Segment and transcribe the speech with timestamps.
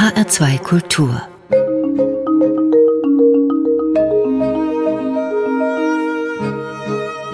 [0.00, 1.28] HR2 Kultur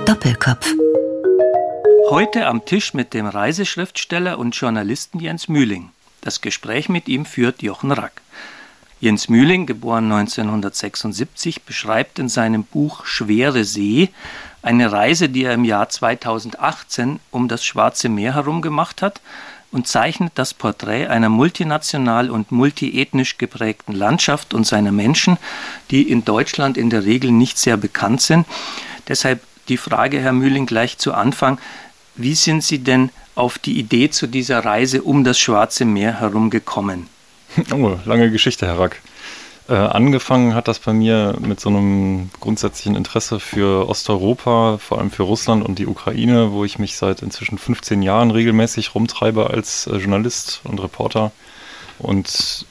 [0.05, 0.75] Doppelkopf
[2.11, 5.91] Heute am Tisch mit dem Reiseschriftsteller und Journalisten Jens Mühling.
[6.23, 8.21] Das Gespräch mit ihm führt Jochen Rack.
[8.99, 14.09] Jens Mühling, geboren 1976, beschreibt in seinem Buch Schwere See
[14.63, 19.21] eine Reise, die er im Jahr 2018 um das Schwarze Meer herum gemacht hat
[19.73, 25.39] und zeichnet das Porträt einer multinational und multiethnisch geprägten Landschaft und seiner Menschen,
[25.91, 28.47] die in Deutschland in der Regel nicht sehr bekannt sind.
[29.09, 31.59] Deshalb die Frage, Herr Mühling, gleich zu Anfang.
[32.15, 36.51] Wie sind Sie denn auf die Idee zu dieser Reise um das Schwarze Meer herum
[36.51, 37.09] gekommen?
[37.73, 39.01] Oh, lange Geschichte, Herr Rack.
[39.69, 45.11] Äh, angefangen hat das bei mir mit so einem grundsätzlichen Interesse für Osteuropa, vor allem
[45.11, 49.89] für Russland und die Ukraine, wo ich mich seit inzwischen 15 Jahren regelmäßig rumtreibe als
[49.89, 51.33] äh, Journalist und Reporter.
[51.99, 52.67] Und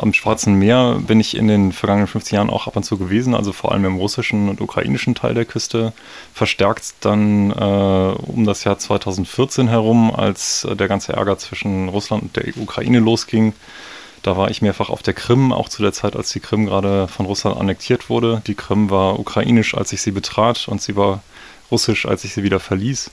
[0.00, 3.34] am Schwarzen Meer bin ich in den vergangenen 15 Jahren auch ab und zu gewesen,
[3.34, 5.92] also vor allem im russischen und ukrainischen Teil der Küste.
[6.32, 12.22] Verstärkt dann äh, um das Jahr 2014 herum, als äh, der ganze Ärger zwischen Russland
[12.22, 13.52] und der Ukraine losging
[14.28, 17.08] da war ich mehrfach auf der Krim, auch zu der Zeit, als die Krim gerade
[17.08, 18.42] von Russland annektiert wurde.
[18.46, 21.22] Die Krim war ukrainisch, als ich sie betrat und sie war
[21.70, 23.10] russisch, als ich sie wieder verließ.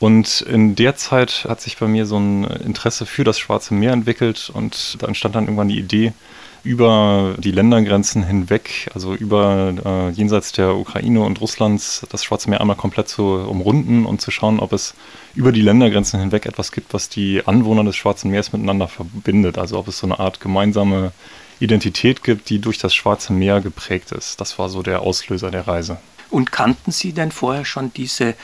[0.00, 3.92] Und in der Zeit hat sich bei mir so ein Interesse für das Schwarze Meer
[3.92, 6.14] entwickelt und da entstand dann irgendwann die Idee,
[6.64, 12.60] über die Ländergrenzen hinweg, also über äh, jenseits der Ukraine und Russlands, das Schwarze Meer
[12.60, 14.94] einmal komplett zu umrunden und zu schauen, ob es
[15.34, 19.58] über die Ländergrenzen hinweg etwas gibt, was die Anwohner des Schwarzen Meeres miteinander verbindet.
[19.58, 21.12] Also ob es so eine Art gemeinsame
[21.60, 24.40] Identität gibt, die durch das Schwarze Meer geprägt ist.
[24.40, 25.98] Das war so der Auslöser der Reise.
[26.30, 28.34] Und kannten Sie denn vorher schon diese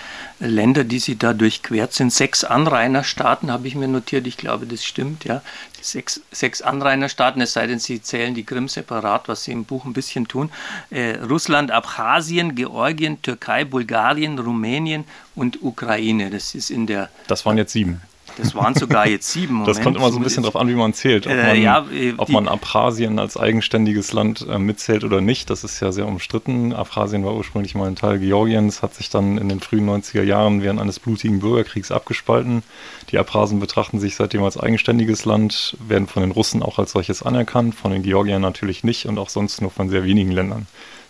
[0.41, 2.13] Länder, die Sie da durchquert sind?
[2.13, 5.41] Sechs Anrainerstaaten habe ich mir notiert, ich glaube, das stimmt, ja.
[5.81, 9.85] Sechs, sechs Anrainerstaaten, es sei denn, Sie zählen die Krim separat, was Sie im Buch
[9.85, 10.51] ein bisschen tun.
[10.91, 15.05] Äh, Russland, Abchasien, Georgien, Türkei, Bulgarien, Rumänien
[15.37, 16.31] und Ukraine.
[16.31, 17.09] Das ist in der.
[17.29, 18.03] Das waren jetzt sieben.
[18.37, 19.55] Das waren sogar jetzt sieben.
[19.55, 19.69] Moment.
[19.69, 21.27] Das kommt immer so ein bisschen darauf an, wie man zählt.
[21.27, 25.51] Ob, äh, man, ja, äh, ob man Abchasien als eigenständiges Land äh, mitzählt oder nicht,
[25.51, 26.73] das ist ja sehr umstritten.
[26.73, 30.63] Abchasien war ursprünglich mal ein Teil Georgiens, hat sich dann in den frühen 90er Jahren
[30.63, 32.63] während eines blutigen Bürgerkriegs abgespalten.
[33.11, 37.23] Die Abchasen betrachten sich seitdem als eigenständiges Land, werden von den Russen auch als solches
[37.23, 40.67] anerkannt, von den Georgiern natürlich nicht und auch sonst nur von sehr wenigen Ländern.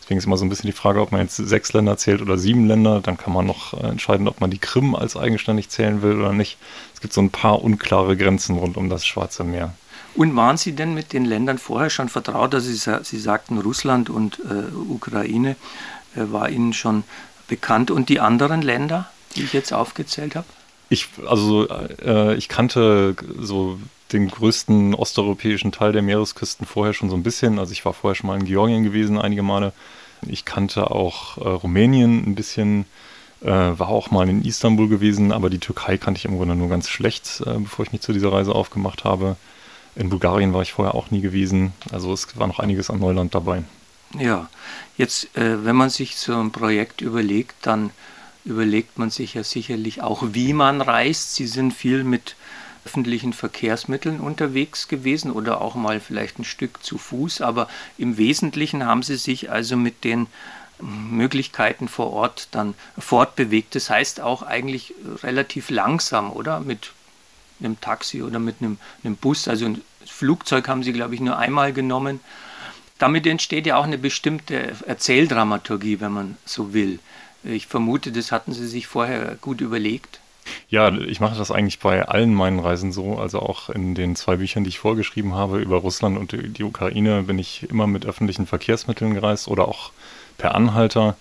[0.06, 2.38] Deswegen ist immer so ein bisschen die Frage, ob man jetzt sechs Länder zählt oder
[2.38, 3.00] sieben Länder.
[3.00, 6.32] Dann kann man noch äh, entscheiden, ob man die Krim als eigenständig zählen will oder
[6.32, 6.58] nicht.
[6.94, 9.74] Es gibt so ein paar unklare Grenzen rund um das Schwarze Meer.
[10.14, 12.54] Und waren Sie denn mit den Ländern vorher schon vertraut?
[12.54, 15.56] Also Sie, Sie sagten, Russland und äh, Ukraine
[16.14, 17.02] äh, war Ihnen schon
[17.48, 17.90] bekannt.
[17.90, 20.46] Und die anderen Länder, die ich jetzt aufgezählt habe?
[20.88, 23.80] Ich, also äh, ich kannte so
[24.12, 27.58] den größten osteuropäischen Teil der Meeresküsten vorher schon so ein bisschen.
[27.58, 29.72] Also ich war vorher schon mal in Georgien gewesen, einige Male.
[30.26, 32.86] Ich kannte auch äh, Rumänien ein bisschen,
[33.42, 36.68] äh, war auch mal in Istanbul gewesen, aber die Türkei kannte ich im Grunde nur
[36.68, 39.36] ganz schlecht, äh, bevor ich mich zu dieser Reise aufgemacht habe.
[39.94, 41.72] In Bulgarien war ich vorher auch nie gewesen.
[41.90, 43.64] Also es war noch einiges an Neuland dabei.
[44.18, 44.48] Ja,
[44.96, 47.90] jetzt, äh, wenn man sich so ein Projekt überlegt, dann
[48.44, 51.34] überlegt man sich ja sicherlich auch, wie man reist.
[51.34, 52.36] Sie sind viel mit
[52.86, 58.86] öffentlichen Verkehrsmitteln unterwegs gewesen oder auch mal vielleicht ein Stück zu Fuß, aber im Wesentlichen
[58.86, 60.28] haben sie sich also mit den
[60.78, 63.74] Möglichkeiten vor Ort dann fortbewegt.
[63.74, 64.94] Das heißt auch eigentlich
[65.24, 66.60] relativ langsam, oder?
[66.60, 66.92] Mit
[67.58, 69.48] einem Taxi oder mit einem, einem Bus.
[69.48, 72.20] Also ein Flugzeug haben sie, glaube ich, nur einmal genommen.
[72.98, 77.00] Damit entsteht ja auch eine bestimmte Erzähldramaturgie, wenn man so will.
[77.42, 80.20] Ich vermute, das hatten sie sich vorher gut überlegt.
[80.68, 83.18] Ja, ich mache das eigentlich bei allen meinen Reisen so.
[83.18, 87.22] Also auch in den zwei Büchern, die ich vorgeschrieben habe über Russland und die Ukraine,
[87.24, 89.92] bin ich immer mit öffentlichen Verkehrsmitteln gereist oder auch
[90.38, 91.16] per Anhalter.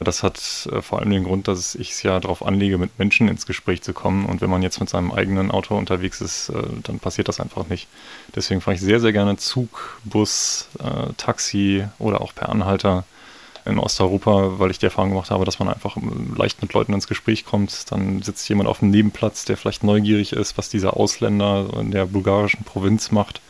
[0.00, 3.28] Das hat äh, vor allem den Grund, dass ich es ja darauf anlege, mit Menschen
[3.28, 4.26] ins Gespräch zu kommen.
[4.26, 7.68] Und wenn man jetzt mit seinem eigenen Auto unterwegs ist, äh, dann passiert das einfach
[7.68, 7.88] nicht.
[8.34, 13.04] Deswegen fahre ich sehr, sehr gerne Zug, Bus, äh, Taxi oder auch per Anhalter
[13.68, 15.96] in Osteuropa, weil ich die Erfahrung gemacht habe, dass man einfach
[16.36, 17.90] leicht mit Leuten ins Gespräch kommt.
[17.90, 22.06] Dann sitzt jemand auf dem Nebenplatz, der vielleicht neugierig ist, was dieser Ausländer in der
[22.06, 23.40] bulgarischen Provinz macht.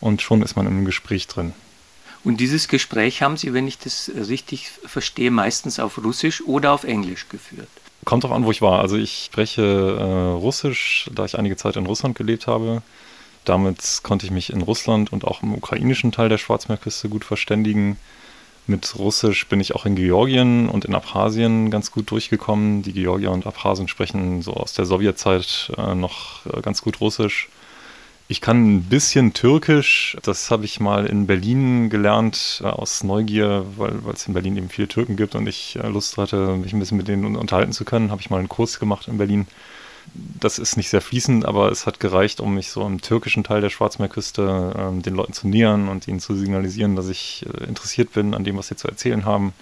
[0.00, 1.52] Und schon ist man im Gespräch drin.
[2.24, 6.84] Und dieses Gespräch haben Sie, wenn ich das richtig verstehe, meistens auf Russisch oder auf
[6.84, 7.68] Englisch geführt?
[8.04, 8.80] Kommt darauf an, wo ich war.
[8.80, 12.82] Also ich spreche äh, Russisch, da ich einige Zeit in Russland gelebt habe.
[13.44, 17.98] Damit konnte ich mich in Russland und auch im ukrainischen Teil der Schwarzmeerküste gut verständigen.
[18.66, 22.82] Mit Russisch bin ich auch in Georgien und in Abchasien ganz gut durchgekommen.
[22.82, 27.48] Die Georgier und Abchasien sprechen so aus der Sowjetzeit äh, noch äh, ganz gut Russisch.
[28.28, 30.16] Ich kann ein bisschen Türkisch.
[30.22, 34.68] Das habe ich mal in Berlin gelernt, äh, aus Neugier, weil es in Berlin eben
[34.68, 38.12] viele Türken gibt und ich Lust hatte, mich ein bisschen mit denen unterhalten zu können.
[38.12, 39.48] Habe ich mal einen Kurs gemacht in Berlin.
[40.14, 43.60] Das ist nicht sehr fließend, aber es hat gereicht, um mich so im türkischen Teil
[43.60, 48.12] der Schwarzmeerküste äh, den Leuten zu nähern und ihnen zu signalisieren, dass ich äh, interessiert
[48.12, 49.52] bin an dem, was sie zu erzählen haben.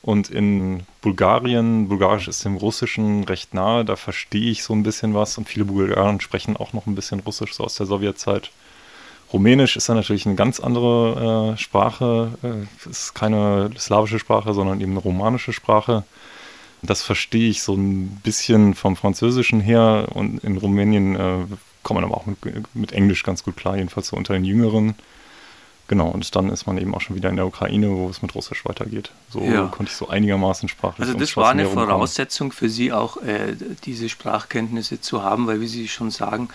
[0.00, 5.14] Und in Bulgarien, Bulgarisch ist dem Russischen recht nahe, da verstehe ich so ein bisschen
[5.14, 8.50] was und viele Bulgaren sprechen auch noch ein bisschen Russisch, so aus der Sowjetzeit.
[9.32, 14.80] Rumänisch ist dann natürlich eine ganz andere äh, Sprache, äh, ist keine slawische Sprache, sondern
[14.80, 16.04] eben eine romanische Sprache.
[16.82, 21.46] Das verstehe ich so ein bisschen vom Französischen her und in Rumänien äh,
[21.82, 22.38] kommt man aber auch mit,
[22.74, 24.94] mit Englisch ganz gut klar, jedenfalls so unter den Jüngeren.
[25.88, 28.34] Genau, und dann ist man eben auch schon wieder in der Ukraine, wo es mit
[28.34, 29.10] Russisch weitergeht.
[29.30, 29.68] So ja.
[29.68, 31.08] konnte ich so einigermaßen sprachlich.
[31.08, 35.66] Also das war eine Voraussetzung für Sie auch, äh, diese Sprachkenntnisse zu haben, weil wie
[35.66, 36.50] Sie schon sagen,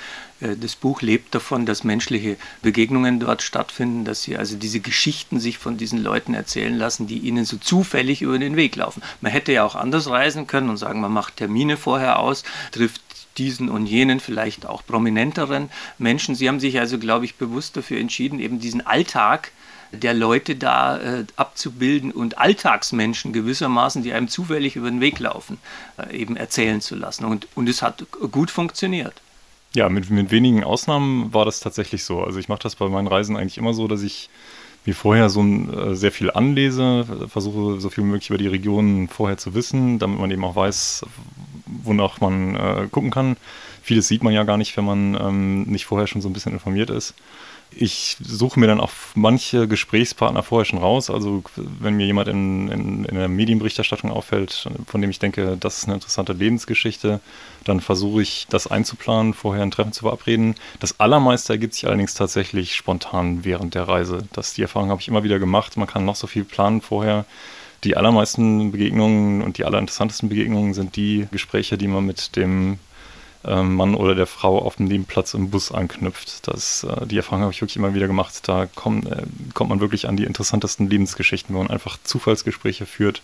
[0.60, 5.58] das Buch lebt davon, dass menschliche Begegnungen dort stattfinden, dass Sie also diese Geschichten sich
[5.58, 9.02] von diesen Leuten erzählen lassen, die Ihnen so zufällig über den Weg laufen.
[9.22, 13.02] Man hätte ja auch anders reisen können und sagen, man macht Termine vorher aus, trifft
[13.38, 16.36] diesen und jenen, vielleicht auch prominenteren Menschen.
[16.36, 19.52] Sie haben sich also, glaube ich, bewusst dafür entschieden, eben diesen Alltag
[19.92, 25.60] der Leute da äh, abzubilden und Alltagsmenschen gewissermaßen, die einem zufällig über den Weg laufen,
[25.98, 27.26] äh, eben erzählen zu lassen.
[27.26, 29.14] Und, und es hat gut funktioniert.
[29.76, 32.24] Ja, mit, mit wenigen Ausnahmen war das tatsächlich so.
[32.24, 34.30] Also ich mache das bei meinen Reisen eigentlich immer so, dass ich
[34.86, 38.48] mir vorher so ein, äh, sehr viel anlese, versuche so viel wie möglich über die
[38.48, 41.06] Region vorher zu wissen, damit man eben auch weiß,
[41.66, 43.38] wonach man äh, gucken kann.
[43.82, 46.54] Vieles sieht man ja gar nicht, wenn man ähm, nicht vorher schon so ein bisschen
[46.54, 47.16] informiert ist.
[47.78, 51.10] Ich suche mir dann auch manche Gesprächspartner vorher schon raus.
[51.10, 55.80] Also wenn mir jemand in, in, in der Medienberichterstattung auffällt, von dem ich denke, das
[55.80, 57.20] ist eine interessante Lebensgeschichte,
[57.64, 60.56] dann versuche ich das einzuplanen, vorher ein Treffen zu verabreden.
[60.80, 64.28] Das Allermeiste ergibt sich allerdings tatsächlich spontan während der Reise.
[64.34, 65.78] Das, die Erfahrung habe ich immer wieder gemacht.
[65.78, 67.26] Man kann noch so viel planen vorher
[67.84, 72.80] die allermeisten Begegnungen und die allerinteressantesten Begegnungen sind die Gespräche, die man mit dem
[73.44, 76.48] Mann oder der Frau auf dem Nebenplatz im Bus anknüpft.
[76.48, 78.48] Das, äh, die Erfahrung habe ich wirklich immer wieder gemacht.
[78.48, 79.24] Da kommt, äh,
[79.54, 83.22] kommt man wirklich an die interessantesten Lebensgeschichten, wo man einfach Zufallsgespräche führt,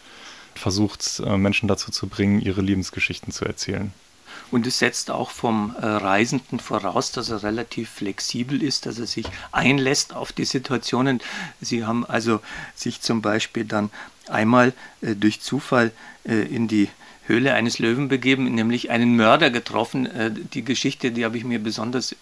[0.55, 3.93] versucht, äh, Menschen dazu zu bringen, ihre Lebensgeschichten zu erzählen.
[4.51, 9.05] Und es setzt auch vom äh, Reisenden voraus, dass er relativ flexibel ist, dass er
[9.05, 11.21] sich einlässt auf die Situationen.
[11.61, 12.39] Sie haben also
[12.75, 13.91] sich zum Beispiel dann
[14.27, 15.91] einmal äh, durch Zufall
[16.25, 16.89] äh, in die
[17.29, 20.07] Höhle eines Löwen begeben, nämlich einen Mörder getroffen.
[20.07, 22.17] Äh, die Geschichte, die habe ich mir besonders äh,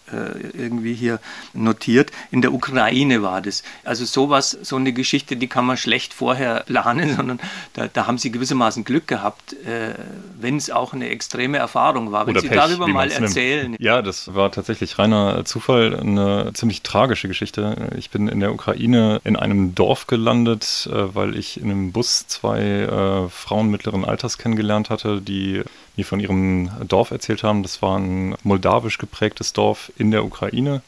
[0.54, 1.20] irgendwie hier
[1.54, 2.12] notiert.
[2.30, 3.64] In der Ukraine war das.
[3.86, 7.40] Also sowas, so eine Geschichte, die kann man schlecht vorher planen, sondern
[7.74, 9.96] da, da haben sie gewissermaßen Glück gehabt, äh,
[10.40, 12.28] wenn es auch eine extreme Erfahrung war.
[12.28, 13.72] Wenn Oder Sie Pech, darüber mal erzählen.
[13.72, 13.82] Nimmt.
[13.82, 17.90] Ja, das war tatsächlich reiner Zufall, eine ziemlich tragische Geschichte.
[17.98, 23.28] Ich bin in der Ukraine in einem Dorf gelandet, weil ich in einem Bus zwei
[23.32, 25.62] Frauen mittleren Alters kennengelernt hatte hatte, die
[25.96, 27.64] mir von ihrem Dorf erzählt haben.
[27.64, 30.82] Das war ein moldawisch geprägtes Dorf in der Ukraine.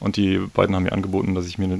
[0.00, 1.78] Und die beiden haben mir angeboten, dass ich mir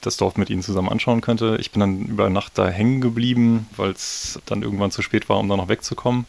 [0.00, 1.56] das Dorf mit ihnen zusammen anschauen könnte.
[1.60, 5.38] Ich bin dann über Nacht da hängen geblieben, weil es dann irgendwann zu spät war,
[5.38, 6.26] um da noch wegzukommen.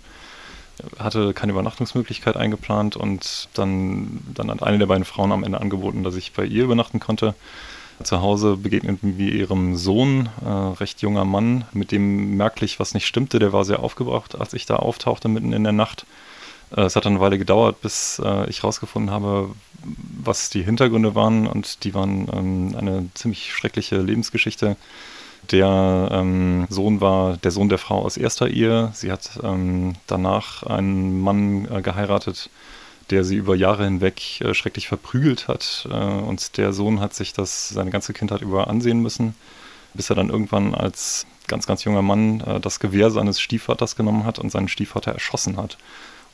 [0.97, 6.03] Hatte keine Übernachtungsmöglichkeit eingeplant und dann, dann hat eine der beiden Frauen am Ende angeboten,
[6.03, 7.35] dass ich bei ihr übernachten konnte.
[8.03, 13.05] Zu Hause begegneten wir ihrem Sohn, äh, recht junger Mann, mit dem merklich was nicht
[13.05, 13.39] stimmte.
[13.39, 16.05] Der war sehr aufgebracht, als ich da auftauchte mitten in der Nacht.
[16.75, 19.49] Äh, es hat eine Weile gedauert, bis äh, ich herausgefunden habe,
[20.23, 21.45] was die Hintergründe waren.
[21.45, 24.77] Und die waren ähm, eine ziemlich schreckliche Lebensgeschichte.
[25.51, 28.91] Der ähm, Sohn war der Sohn der Frau aus erster Ehe.
[28.93, 32.49] Sie hat ähm, danach einen Mann äh, geheiratet,
[33.09, 35.87] der sie über Jahre hinweg äh, schrecklich verprügelt hat.
[35.91, 39.35] Äh, und der Sohn hat sich das seine ganze Kindheit über ansehen müssen,
[39.93, 44.25] bis er dann irgendwann als ganz, ganz junger Mann äh, das Gewehr seines Stiefvaters genommen
[44.25, 45.77] hat und seinen Stiefvater erschossen hat.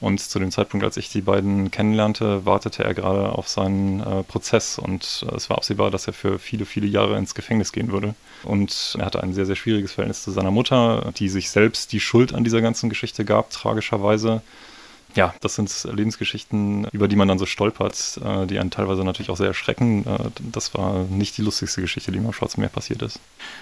[0.01, 4.23] Und zu dem Zeitpunkt, als ich die beiden kennenlernte, wartete er gerade auf seinen äh,
[4.23, 7.91] Prozess und äh, es war absehbar, dass er für viele, viele Jahre ins Gefängnis gehen
[7.91, 8.13] würde.
[8.43, 12.01] Und er hatte ein sehr, sehr schwieriges Verhältnis zu seiner Mutter, die sich selbst die
[12.01, 14.41] Schuld an dieser ganzen Geschichte gab, tragischerweise
[15.15, 19.29] ja, das sind Lebensgeschichten, über die man dann so stolpert, äh, die einen teilweise natürlich
[19.29, 20.05] auch sehr erschrecken.
[20.05, 23.19] Äh, das war nicht die lustigste Geschichte, die mir am Schwarzen Meer passiert ist.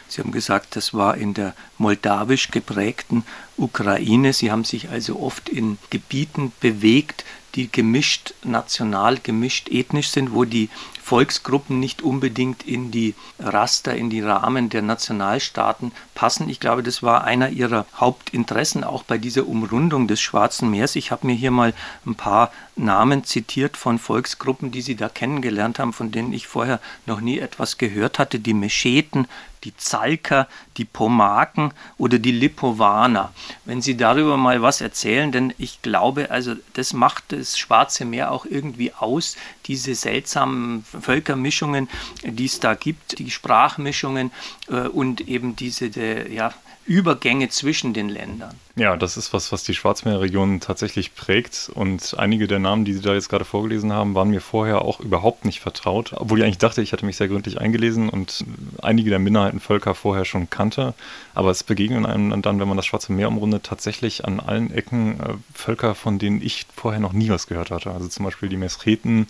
[0.07, 3.23] Sie haben gesagt, das war in der moldawisch geprägten
[3.57, 4.33] Ukraine.
[4.33, 7.23] Sie haben sich also oft in Gebieten bewegt,
[7.55, 10.69] die gemischt national, gemischt ethnisch sind, wo die
[11.03, 16.47] Volksgruppen nicht unbedingt in die Raster, in die Rahmen der Nationalstaaten passen.
[16.47, 20.95] Ich glaube, das war einer ihrer Hauptinteressen auch bei dieser Umrundung des Schwarzen Meers.
[20.95, 21.73] Ich habe mir hier mal
[22.05, 26.79] ein paar Namen zitiert von Volksgruppen, die sie da kennengelernt haben, von denen ich vorher
[27.05, 28.39] noch nie etwas gehört hatte.
[28.39, 29.27] Die Mescheten,
[29.63, 33.33] die Zalker, die Pomaken oder die Lipovaner.
[33.65, 38.31] Wenn Sie darüber mal was erzählen, denn ich glaube, also das macht das Schwarze Meer
[38.31, 41.89] auch irgendwie aus, diese seltsamen Völkermischungen,
[42.23, 44.31] die es da gibt, die Sprachmischungen
[44.69, 46.53] äh, und eben diese, de, ja,
[46.85, 48.55] Übergänge zwischen den Ländern.
[48.75, 51.71] Ja, das ist was, was die Schwarzmeerregion tatsächlich prägt.
[51.73, 54.99] Und einige der Namen, die Sie da jetzt gerade vorgelesen haben, waren mir vorher auch
[54.99, 56.11] überhaupt nicht vertraut.
[56.13, 58.43] Obwohl ich eigentlich dachte, ich hätte mich sehr gründlich eingelesen und
[58.81, 60.93] einige der Minderheitenvölker vorher schon kannte.
[61.33, 65.19] Aber es begegnen einem dann, wenn man das Schwarze Meer umrundet, tatsächlich an allen Ecken
[65.21, 67.91] äh, Völker, von denen ich vorher noch nie was gehört hatte.
[67.91, 69.27] Also zum Beispiel die Mesreten,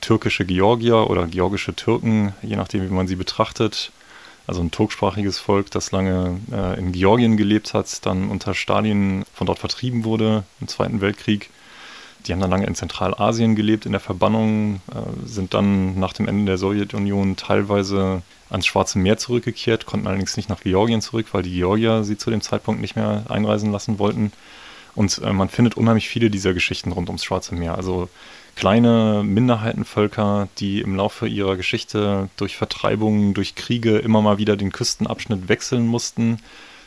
[0.00, 3.92] türkische Georgier oder georgische Türken, je nachdem, wie man sie betrachtet
[4.46, 9.46] also ein turksprachiges Volk, das lange äh, in Georgien gelebt hat, dann unter Stalin von
[9.46, 11.50] dort vertrieben wurde im Zweiten Weltkrieg.
[12.26, 16.28] Die haben dann lange in Zentralasien gelebt, in der Verbannung, äh, sind dann nach dem
[16.28, 21.42] Ende der Sowjetunion teilweise ans Schwarze Meer zurückgekehrt, konnten allerdings nicht nach Georgien zurück, weil
[21.42, 24.32] die Georgier sie zu dem Zeitpunkt nicht mehr einreisen lassen wollten.
[24.94, 27.76] Und äh, man findet unheimlich viele dieser Geschichten rund ums Schwarze Meer.
[27.76, 28.08] Also
[28.56, 34.72] kleine Minderheitenvölker, die im Laufe ihrer Geschichte durch Vertreibungen, durch Kriege immer mal wieder den
[34.72, 36.38] Küstenabschnitt wechseln mussten,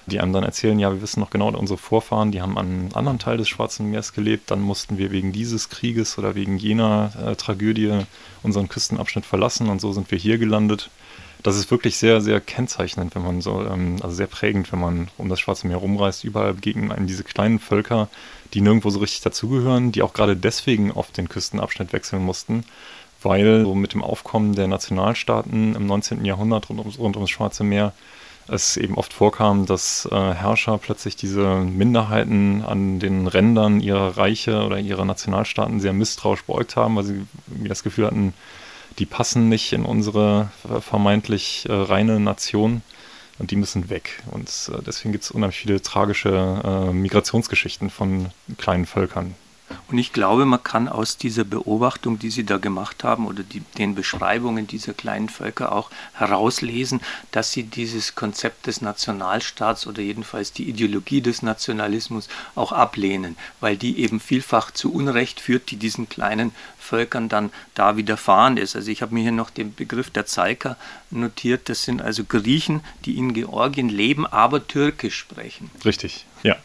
[0.05, 2.89] die einem dann erzählen, ja, wir wissen noch genau, unsere Vorfahren, die haben an einem
[2.93, 7.11] anderen Teil des Schwarzen Meers gelebt, dann mussten wir wegen dieses Krieges oder wegen jener
[7.23, 8.01] äh, Tragödie
[8.43, 10.91] unseren Küstenabschnitt verlassen und so sind wir hier gelandet
[11.45, 15.09] das ist wirklich sehr, sehr kennzeichnend, wenn man so, ähm, also sehr prägend, wenn man
[15.19, 16.23] um das Schwarze Meer rumreist.
[16.23, 18.09] Überall begegnen einem diese kleinen Völker,
[18.55, 22.63] die nirgendwo so richtig dazugehören, die auch gerade deswegen oft den Küstenabschnitt wechseln mussten,
[23.21, 26.25] weil so mit dem Aufkommen der Nationalstaaten im 19.
[26.25, 27.93] Jahrhundert rund ums, rund ums Schwarze Meer
[28.47, 34.63] es eben oft vorkam, dass äh, Herrscher plötzlich diese Minderheiten an den Rändern ihrer Reiche
[34.63, 38.33] oder ihrer Nationalstaaten sehr misstrauisch beugt haben, weil sie das Gefühl hatten,
[38.99, 42.81] die passen nicht in unsere äh, vermeintlich äh, reine Nation
[43.39, 44.23] und die müssen weg.
[44.31, 49.35] Und äh, deswegen gibt es unheimlich viele tragische äh, Migrationsgeschichten von kleinen Völkern,
[49.87, 53.61] und ich glaube, man kann aus dieser Beobachtung, die Sie da gemacht haben, oder die,
[53.77, 57.01] den Beschreibungen dieser kleinen Völker auch herauslesen,
[57.31, 63.77] dass Sie dieses Konzept des Nationalstaats oder jedenfalls die Ideologie des Nationalismus auch ablehnen, weil
[63.77, 66.51] die eben vielfach zu Unrecht führt, die diesen kleinen
[66.85, 68.75] Völkern dann da widerfahren ist.
[68.75, 70.77] Also ich habe mir hier noch den Begriff der Zalker
[71.11, 71.67] notiert.
[71.69, 75.71] Das sind also Griechen, die in Georgien leben, aber Türkisch sprechen.
[75.83, 76.55] Richtig, ja.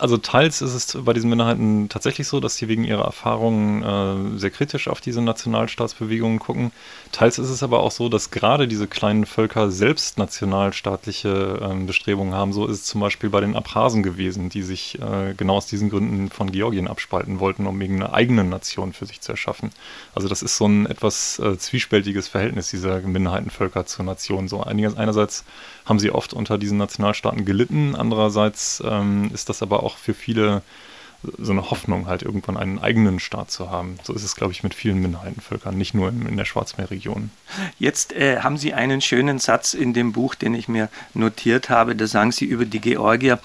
[0.00, 4.38] Also teils ist es bei diesen Minderheiten tatsächlich so, dass sie wegen ihrer Erfahrungen äh,
[4.38, 6.70] sehr kritisch auf diese Nationalstaatsbewegungen gucken.
[7.10, 12.32] Teils ist es aber auch so, dass gerade diese kleinen Völker selbst nationalstaatliche äh, Bestrebungen
[12.32, 12.52] haben.
[12.52, 15.90] So ist es zum Beispiel bei den Abchasen gewesen, die sich äh, genau aus diesen
[15.90, 19.70] Gründen von Georgien abspalten wollten, um eben eine eigene Nation für sich zu erschaffen.
[20.14, 24.46] Also das ist so ein etwas äh, zwiespältiges Verhältnis dieser Minderheitenvölker zur Nation.
[24.46, 25.44] So einerseits
[25.86, 27.96] haben sie oft unter diesen Nationalstaaten gelitten.
[27.96, 30.62] Andererseits ähm, ist das aber auch für viele
[31.36, 33.98] so eine Hoffnung, halt irgendwann einen eigenen Staat zu haben.
[34.04, 37.30] So ist es, glaube ich, mit vielen Minderheitenvölkern, nicht nur in, in der Schwarzmeerregion.
[37.78, 41.96] Jetzt äh, haben Sie einen schönen Satz in dem Buch, den ich mir notiert habe.
[41.96, 43.40] Da sagen Sie über die Georgier,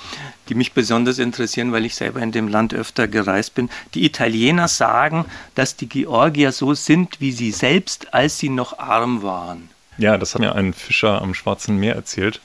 [0.49, 3.69] die mich besonders interessieren, weil ich selber in dem Land öfter gereist bin.
[3.95, 9.23] Die Italiener sagen, dass die Georgier so sind wie sie selbst, als sie noch arm
[9.23, 9.69] waren.
[9.97, 12.39] Ja, das hat mir ein Fischer am Schwarzen Meer erzählt,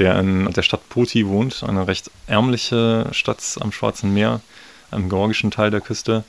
[0.00, 4.40] der in der Stadt Poti wohnt, eine recht ärmliche Stadt am Schwarzen Meer,
[4.90, 6.24] am georgischen Teil der Küste,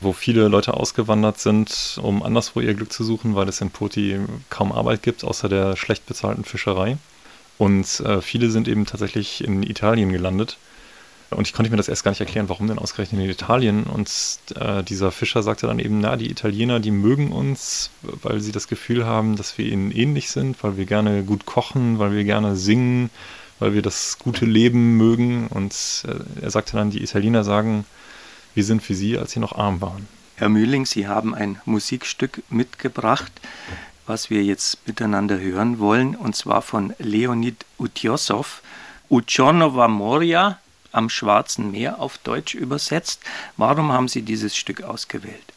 [0.00, 4.18] wo viele Leute ausgewandert sind, um anderswo ihr Glück zu suchen, weil es in Poti
[4.50, 6.98] kaum Arbeit gibt, außer der schlecht bezahlten Fischerei.
[7.56, 10.58] Und äh, viele sind eben tatsächlich in Italien gelandet
[11.32, 13.84] und ich konnte mir das erst gar nicht erklären, warum denn ausgerechnet in Italien.
[13.84, 14.10] Und
[14.54, 18.68] äh, dieser Fischer sagte dann eben, na, die Italiener, die mögen uns, weil sie das
[18.68, 22.56] Gefühl haben, dass wir ihnen ähnlich sind, weil wir gerne gut kochen, weil wir gerne
[22.56, 23.10] singen,
[23.58, 25.46] weil wir das gute Leben mögen.
[25.48, 27.84] Und äh, er sagte dann, die Italiener sagen,
[28.54, 30.08] wir sind für sie, als sie noch arm waren.
[30.36, 33.32] Herr Mühling, Sie haben ein Musikstück mitgebracht,
[34.06, 38.60] was wir jetzt miteinander hören wollen, und zwar von Leonid Utjossow,
[39.08, 40.58] Uchonova Moria,
[40.92, 43.22] am Schwarzen Meer auf Deutsch übersetzt.
[43.56, 45.52] Warum haben Sie dieses Stück ausgewählt?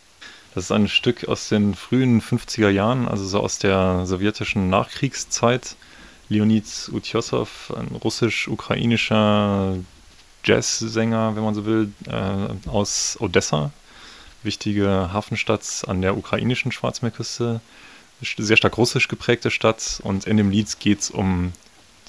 [0.53, 5.75] Das ist ein Stück aus den frühen 50er Jahren, also so aus der sowjetischen Nachkriegszeit.
[6.29, 9.77] Leonid Utjossow, ein russisch-ukrainischer
[10.43, 13.71] Jazzsänger, wenn man so will, äh, aus Odessa,
[14.43, 17.61] wichtige Hafenstadt an der ukrainischen Schwarzmeerküste,
[18.21, 19.99] sehr stark russisch geprägte Stadt.
[20.03, 21.51] Und in dem Lied geht es um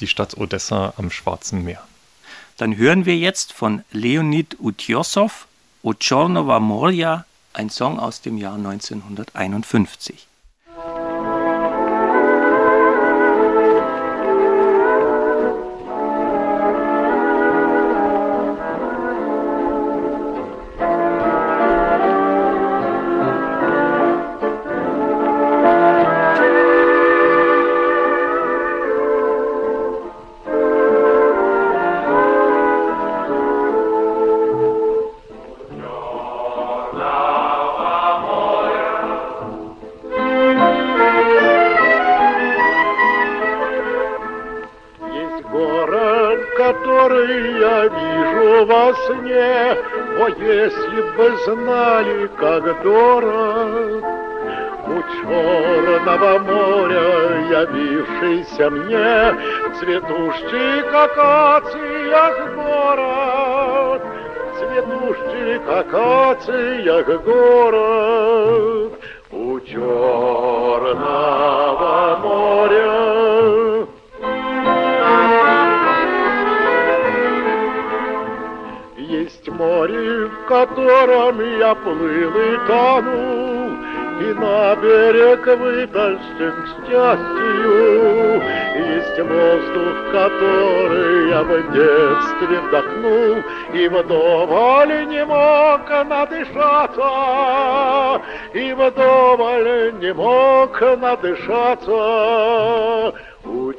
[0.01, 1.83] die Stadt Odessa am Schwarzen Meer.
[2.57, 5.47] Dann hören wir jetzt von Leonid Utjossow
[5.83, 10.27] Ochornova Morja, ein Song aus dem Jahr 1951.
[51.45, 54.05] Знали, как дорог
[54.87, 57.07] у черного моря,
[57.51, 59.35] явившийся мне,
[59.79, 64.03] цветущий, как акациях город,
[64.59, 68.93] цветущий, как акациях город.
[69.33, 70.26] У черного
[80.47, 83.77] котором я плыл и тонул,
[84.21, 88.43] и на берег вытащен к счастью.
[88.77, 93.37] Есть воздух, который я в детстве вдохнул,
[93.75, 97.11] и вдоволь не мог надышаться,
[98.55, 102.03] и вдоволь не мог надышаться
[103.45, 103.73] у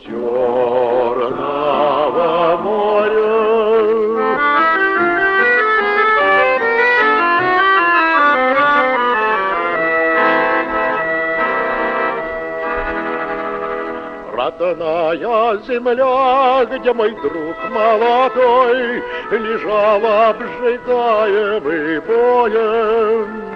[14.67, 23.47] Родная земля, где мой друг молодой Лежал обжигаемый боем.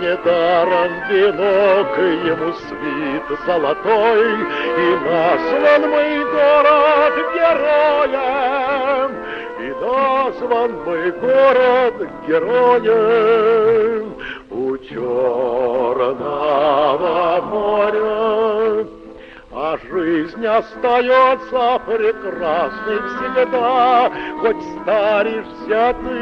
[0.00, 4.30] Недаром венок ему свит золотой,
[4.78, 9.10] И назван мой город героем,
[9.60, 14.04] И назван мой город героем
[14.50, 16.30] у Черного
[17.42, 18.99] моря.
[19.70, 26.16] А жизнь остается прекрасной всегда, Хоть старишься ты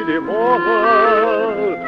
[0.00, 1.78] или молод.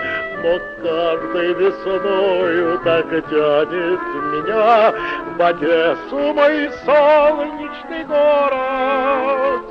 [0.44, 0.52] Но
[0.84, 4.94] каждой весною так тянет меня
[5.36, 9.62] В Одессу мой солнечный город,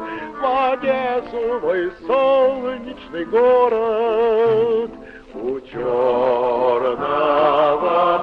[0.42, 4.92] В Одессу мой солнечный город,
[5.34, 7.08] У Черного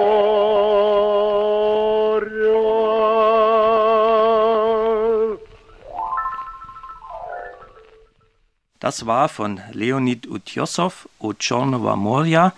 [8.86, 12.52] Das war von Leonid Utjossow, O Chornova Moria,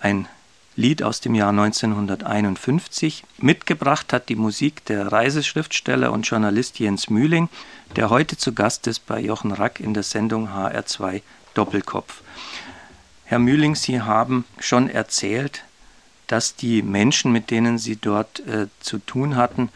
[0.00, 0.26] ein
[0.76, 3.22] Lied aus dem Jahr 1951.
[3.36, 7.50] Mitgebracht hat die Musik der Reiseschriftsteller und Journalist Jens Mühling,
[7.95, 11.21] der heute zu Gast ist bei Jochen Rack in der Sendung HR2
[11.53, 12.21] Doppelkopf.
[13.25, 15.63] Herr Mühling, Sie haben schon erzählt,
[16.27, 19.69] dass die Menschen, mit denen Sie dort äh, zu tun hatten,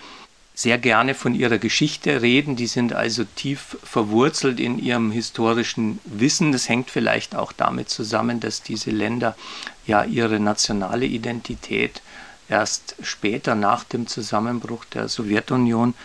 [0.56, 2.56] sehr gerne von ihrer Geschichte reden.
[2.56, 6.52] Die sind also tief verwurzelt in ihrem historischen Wissen.
[6.52, 9.36] Das hängt vielleicht auch damit zusammen, dass diese Länder
[9.88, 12.02] ja ihre nationale Identität
[12.50, 15.96] erst später nach dem Zusammenbruch der Sowjetunion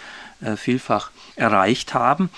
[0.40, 2.30] äh, vielfach erreicht haben.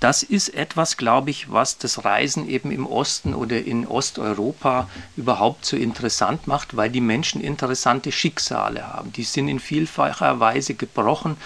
[0.00, 5.64] Das ist etwas, glaube ich, was das Reisen eben im Osten oder in Osteuropa überhaupt
[5.64, 9.12] so interessant macht, weil die Menschen interessante Schicksale haben.
[9.12, 11.36] Die sind in vielfacher Weise gebrochen,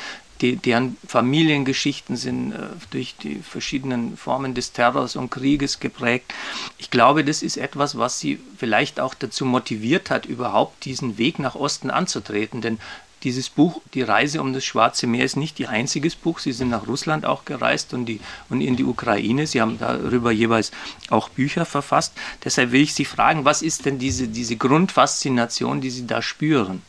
[0.42, 2.58] deren Familiengeschichten sind äh,
[2.90, 6.34] durch die verschiedenen Formen des Terrors und Krieges geprägt.
[6.78, 11.38] Ich glaube, das ist etwas, was sie vielleicht auch dazu motiviert hat, überhaupt diesen Weg
[11.38, 12.60] nach Osten anzutreten.
[12.60, 12.78] Denn
[13.24, 16.38] dieses Buch, Die Reise um das Schwarze Meer, ist nicht ihr einziges Buch.
[16.38, 19.46] Sie sind nach Russland auch gereist und, die, und in die Ukraine.
[19.46, 20.70] Sie haben darüber jeweils
[21.10, 22.12] auch Bücher verfasst.
[22.44, 26.82] Deshalb will ich Sie fragen, was ist denn diese, diese Grundfaszination, die Sie da spüren?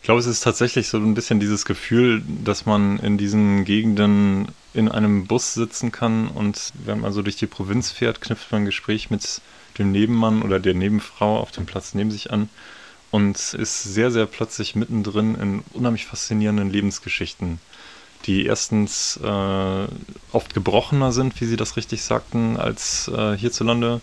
[0.00, 4.48] Ich glaube, es ist tatsächlich so ein bisschen dieses Gefühl, dass man in diesen Gegenden
[4.74, 8.62] in einem Bus sitzen kann und wenn man so durch die Provinz fährt, knüpft man
[8.62, 9.40] ein Gespräch mit
[9.78, 12.48] dem Nebenmann oder der Nebenfrau auf dem Platz neben sich an
[13.12, 17.60] und ist sehr, sehr plötzlich mittendrin in unheimlich faszinierenden Lebensgeschichten
[18.26, 19.86] die erstens äh,
[20.32, 24.00] oft gebrochener sind, wie Sie das richtig sagten, als äh, hierzulande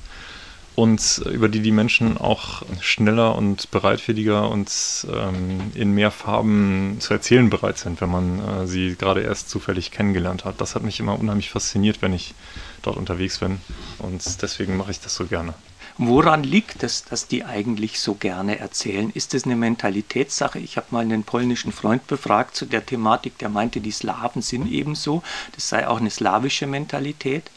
[0.76, 4.72] und über die die Menschen auch schneller und bereitwilliger und
[5.12, 9.92] ähm, in mehr Farben zu erzählen bereit sind, wenn man äh, sie gerade erst zufällig
[9.92, 10.62] kennengelernt hat.
[10.62, 12.34] Das hat mich immer unheimlich fasziniert, wenn ich
[12.82, 13.60] dort unterwegs bin
[14.00, 15.54] und deswegen mache ich das so gerne.
[16.02, 19.12] Woran liegt es, dass die eigentlich so gerne erzählen?
[19.14, 20.58] Ist es eine Mentalitätssache?
[20.58, 24.72] Ich habe mal einen polnischen Freund befragt zu der Thematik, der meinte, die Slawen sind
[24.72, 25.24] ebenso.
[25.56, 27.52] Das sei auch eine slawische Mentalität.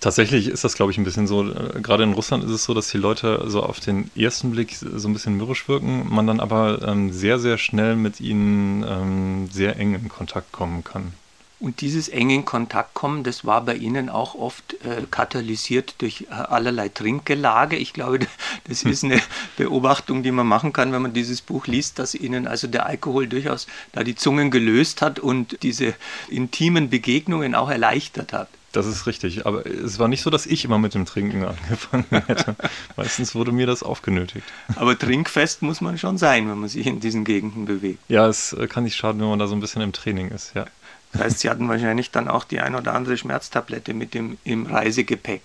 [0.00, 1.46] Tatsächlich ist das, glaube ich, ein bisschen so.
[1.46, 4.74] Äh, gerade in Russland ist es so, dass die Leute so auf den ersten Blick
[4.74, 9.50] so ein bisschen mürrisch wirken, man dann aber ähm, sehr, sehr schnell mit ihnen ähm,
[9.52, 11.12] sehr eng in Kontakt kommen kann.
[11.60, 16.26] Und dieses enge in Kontakt kommen, das war bei Ihnen auch oft äh, katalysiert durch
[16.30, 17.76] äh, allerlei Trinkgelage.
[17.76, 18.20] Ich glaube,
[18.68, 19.20] das ist eine
[19.56, 23.28] Beobachtung, die man machen kann, wenn man dieses Buch liest, dass Ihnen also der Alkohol
[23.28, 25.94] durchaus da die Zungen gelöst hat und diese
[26.28, 28.48] intimen Begegnungen auch erleichtert hat.
[28.74, 29.46] Das ist richtig.
[29.46, 32.56] Aber es war nicht so, dass ich immer mit dem Trinken angefangen hätte.
[32.96, 34.46] Meistens wurde mir das aufgenötigt.
[34.74, 38.00] Aber trinkfest muss man schon sein, wenn man sich in diesen Gegenden bewegt.
[38.08, 40.52] Ja, es äh, kann nicht schaden, wenn man da so ein bisschen im Training ist,
[40.54, 40.66] ja.
[41.14, 44.66] Das heißt, Sie hatten wahrscheinlich dann auch die ein oder andere Schmerztablette mit dem im
[44.66, 45.42] Reisegepäck.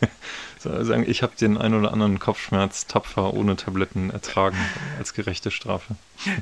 [0.64, 4.56] also ich habe den ein oder anderen Kopfschmerz tapfer ohne Tabletten ertragen
[4.98, 5.96] als gerechte Strafe.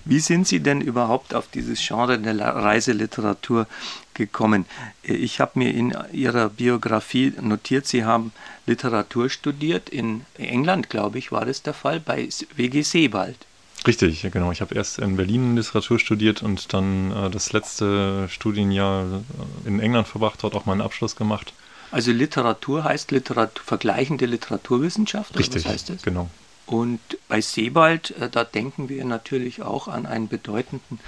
[0.04, 3.66] Wie sind Sie denn überhaupt auf dieses Genre der Reiseliteratur
[4.12, 4.66] gekommen?
[5.02, 8.32] Ich habe mir in Ihrer Biografie notiert, Sie haben
[8.66, 13.47] Literatur studiert in England, glaube ich, war das der Fall, bei WG Sebald.
[13.86, 14.52] Richtig, genau.
[14.52, 19.22] Ich habe erst in Berlin Literatur studiert und dann äh, das letzte Studienjahr
[19.64, 21.52] in England verbracht, dort auch meinen Abschluss gemacht.
[21.90, 25.38] Also Literatur heißt Literatur, vergleichende Literaturwissenschaft?
[25.38, 26.02] Richtig, was heißt das?
[26.02, 26.28] genau.
[26.68, 31.00] Und bei Sebald, äh, da denken wir natürlich auch an einen bedeutenden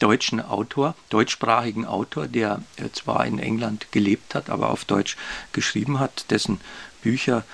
[0.00, 5.16] deutschen Autor, deutschsprachigen Autor, der äh, zwar in England gelebt hat, aber auf Deutsch
[5.52, 6.60] geschrieben hat, dessen
[7.02, 7.44] Bücher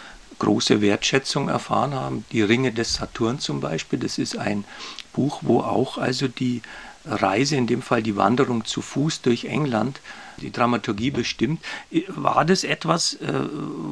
[0.43, 2.25] große Wertschätzung erfahren haben.
[2.33, 4.65] Die Ringe des Saturn zum Beispiel, das ist ein
[5.13, 6.63] Buch, wo auch also die
[7.05, 10.01] Reise, in dem Fall die Wanderung zu Fuß durch England,
[10.39, 11.65] die Dramaturgie bestimmt.
[12.09, 13.33] War das etwas, äh,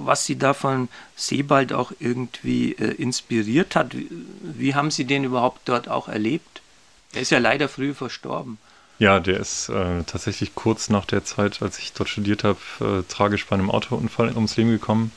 [0.04, 3.94] was Sie da von Sebald auch irgendwie äh, inspiriert hat?
[4.42, 6.62] Wie haben Sie den überhaupt dort auch erlebt?
[7.12, 8.58] Er ist ja leider früh verstorben.
[8.98, 13.02] Ja, der ist äh, tatsächlich kurz nach der Zeit, als ich dort studiert habe, äh,
[13.08, 15.12] tragisch bei einem Autounfall ums Leben gekommen.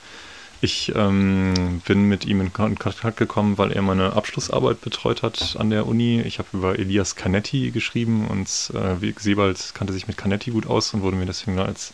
[0.64, 5.70] Ich ähm, bin mit ihm in Kontakt gekommen, weil er meine Abschlussarbeit betreut hat an
[5.70, 6.22] der Uni.
[6.22, 10.94] Ich habe über Elias Canetti geschrieben und äh, Sebald kannte sich mit Canetti gut aus
[10.94, 11.92] und wurde mir deswegen als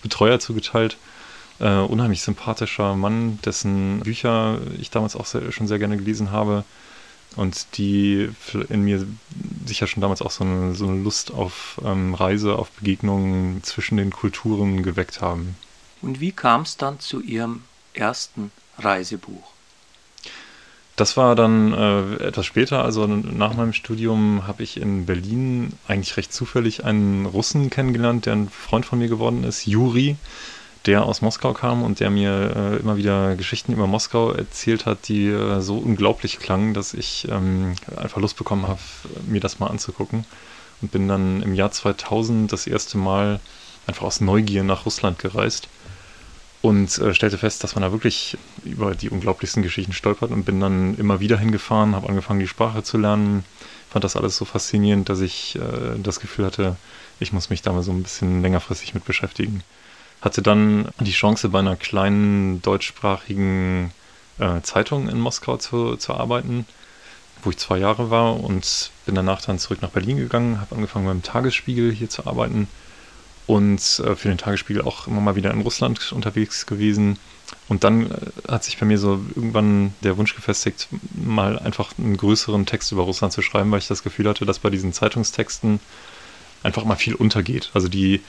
[0.00, 0.96] Betreuer zugeteilt.
[1.58, 6.64] Äh, unheimlich sympathischer Mann, dessen Bücher ich damals auch sehr, schon sehr gerne gelesen habe
[7.36, 8.30] und die
[8.70, 9.06] in mir
[9.66, 13.98] sicher schon damals auch so eine, so eine Lust auf ähm, Reise, auf Begegnungen zwischen
[13.98, 15.54] den Kulturen geweckt haben.
[16.00, 17.60] Und wie kam es dann zu Ihrem
[17.96, 19.56] ersten Reisebuch?
[20.96, 26.16] Das war dann äh, etwas später, also nach meinem Studium habe ich in Berlin eigentlich
[26.16, 30.16] recht zufällig einen Russen kennengelernt, der ein Freund von mir geworden ist, Juri,
[30.86, 35.08] der aus Moskau kam und der mir äh, immer wieder Geschichten über Moskau erzählt hat,
[35.08, 38.80] die äh, so unglaublich klangen, dass ich ähm, einfach Lust bekommen habe,
[39.26, 40.24] mir das mal anzugucken.
[40.80, 43.40] Und bin dann im Jahr 2000 das erste Mal
[43.86, 45.68] einfach aus Neugier nach Russland gereist
[46.66, 50.58] und äh, stellte fest, dass man da wirklich über die unglaublichsten Geschichten stolpert und bin
[50.58, 53.44] dann immer wieder hingefahren, habe angefangen, die Sprache zu lernen,
[53.88, 56.76] fand das alles so faszinierend, dass ich äh, das Gefühl hatte,
[57.20, 59.62] ich muss mich da mal so ein bisschen längerfristig mit beschäftigen.
[60.20, 63.92] Hatte dann die Chance, bei einer kleinen deutschsprachigen
[64.40, 66.66] äh, Zeitung in Moskau zu, zu arbeiten,
[67.44, 71.06] wo ich zwei Jahre war und bin danach dann zurück nach Berlin gegangen, habe angefangen
[71.06, 72.66] beim Tagesspiegel hier zu arbeiten
[73.46, 77.18] und äh, für den Tagesspiegel auch immer mal wieder in Russland unterwegs gewesen.
[77.68, 78.16] Und dann äh,
[78.48, 83.02] hat sich bei mir so irgendwann der Wunsch gefestigt, mal einfach einen größeren Text über
[83.02, 85.80] Russland zu schreiben, weil ich das Gefühl hatte, dass bei diesen Zeitungstexten
[86.62, 87.70] einfach mal viel untergeht.
[87.74, 88.20] Also die,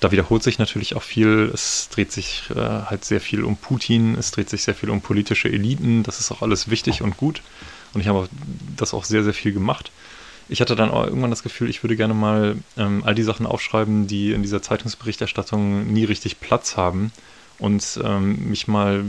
[0.00, 1.50] da wiederholt sich natürlich auch viel.
[1.54, 5.00] Es dreht sich äh, halt sehr viel um Putin, es dreht sich sehr viel um
[5.00, 6.02] politische Eliten.
[6.02, 7.42] Das ist auch alles wichtig und gut.
[7.92, 8.28] Und ich habe
[8.76, 9.92] das auch sehr, sehr viel gemacht
[10.48, 13.46] ich hatte dann auch irgendwann das Gefühl, ich würde gerne mal ähm, all die Sachen
[13.46, 17.12] aufschreiben, die in dieser Zeitungsberichterstattung nie richtig Platz haben
[17.58, 19.04] und ähm, mich mal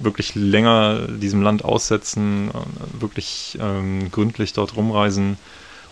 [0.00, 5.38] wirklich länger diesem Land aussetzen, äh, wirklich ähm, gründlich dort rumreisen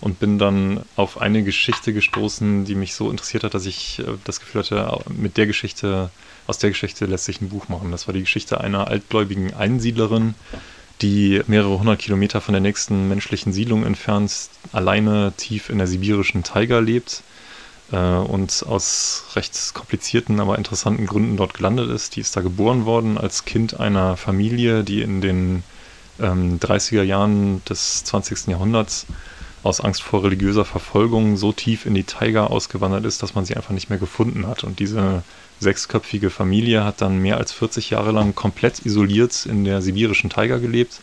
[0.01, 4.05] und bin dann auf eine Geschichte gestoßen, die mich so interessiert hat, dass ich äh,
[4.25, 6.11] das Gefühl hatte, mit der Geschichte,
[6.47, 7.91] aus der Geschichte lässt sich ein Buch machen.
[7.91, 10.35] Das war die Geschichte einer altgläubigen Einsiedlerin,
[11.02, 16.42] die mehrere hundert Kilometer von der nächsten menschlichen Siedlung entfernt alleine tief in der sibirischen
[16.42, 17.22] Taiga lebt.
[17.92, 22.16] äh, und aus recht komplizierten, aber interessanten Gründen dort gelandet ist.
[22.16, 25.62] Die ist da geboren worden als Kind einer Familie, die in den
[26.20, 28.48] ähm, 30er Jahren des 20.
[28.48, 29.06] Jahrhunderts
[29.62, 33.56] aus Angst vor religiöser Verfolgung so tief in die Taiga ausgewandert ist, dass man sie
[33.56, 34.64] einfach nicht mehr gefunden hat.
[34.64, 35.22] Und diese
[35.61, 40.59] sechsköpfige Familie hat dann mehr als 40 Jahre lang komplett isoliert in der sibirischen Taiga
[40.59, 41.01] gelebt,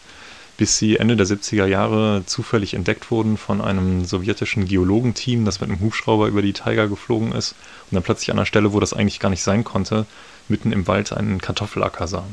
[0.57, 5.69] bis sie Ende der 70er Jahre zufällig entdeckt wurden von einem sowjetischen Geologenteam, das mit
[5.69, 7.55] einem Hubschrauber über die Taiga geflogen ist
[7.91, 10.05] und dann plötzlich an einer Stelle, wo das eigentlich gar nicht sein konnte,
[10.47, 12.25] mitten im Wald einen Kartoffelacker sah.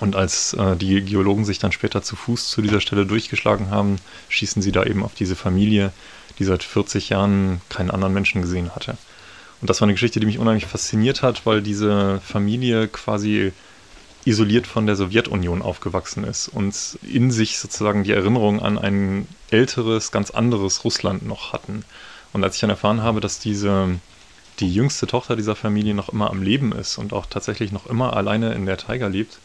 [0.00, 3.96] Und als äh, die Geologen sich dann später zu Fuß zu dieser Stelle durchgeschlagen haben,
[4.28, 5.92] schießen sie da eben auf diese Familie,
[6.38, 8.96] die seit 40 Jahren keinen anderen Menschen gesehen hatte.
[9.60, 13.52] Und das war eine Geschichte, die mich unheimlich fasziniert hat, weil diese Familie quasi
[14.24, 20.12] isoliert von der Sowjetunion aufgewachsen ist und in sich sozusagen die Erinnerung an ein älteres,
[20.12, 21.84] ganz anderes Russland noch hatten.
[22.32, 23.98] Und als ich dann erfahren habe, dass diese
[24.60, 28.16] die jüngste Tochter dieser Familie noch immer am Leben ist und auch tatsächlich noch immer
[28.16, 29.38] alleine in der Taiga lebt,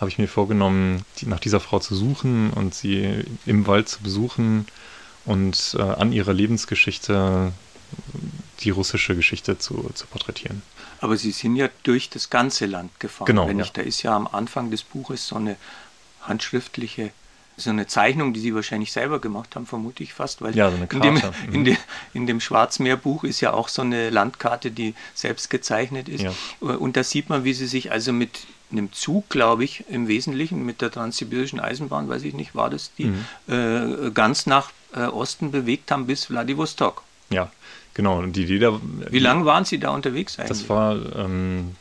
[0.00, 4.02] habe ich mir vorgenommen, die, nach dieser Frau zu suchen und sie im Wald zu
[4.02, 4.66] besuchen
[5.24, 7.52] und äh, an ihrer Lebensgeschichte
[8.60, 10.62] die russische Geschichte zu, zu porträtieren.
[11.00, 13.26] Aber Sie sind ja durch das ganze Land gefahren.
[13.26, 13.64] Genau, Wenn ja.
[13.64, 15.56] ich, da ist ja am Anfang des Buches so eine
[16.22, 17.10] handschriftliche,
[17.56, 20.76] so eine Zeichnung, die Sie wahrscheinlich selber gemacht haben, vermute ich fast, weil Ja, so
[20.76, 21.34] eine in, dem, Karte.
[21.48, 21.54] Mhm.
[21.54, 21.76] in, dem,
[22.14, 26.22] in dem Schwarzmeerbuch ist ja auch so eine Landkarte, die selbst gezeichnet ist.
[26.22, 26.32] Ja.
[26.60, 30.64] Und da sieht man, wie Sie sich also mit einem Zug, glaube ich, im Wesentlichen
[30.64, 33.26] mit der transsibirischen Eisenbahn, weiß ich nicht, war das die, Mhm.
[34.06, 37.02] äh, ganz nach äh, Osten bewegt haben bis Vladivostok.
[37.28, 37.50] Ja,
[37.94, 38.18] genau.
[38.18, 40.48] Und die Idee da, Wie lange waren Sie da unterwegs eigentlich?
[40.48, 41.76] Das war, ähm,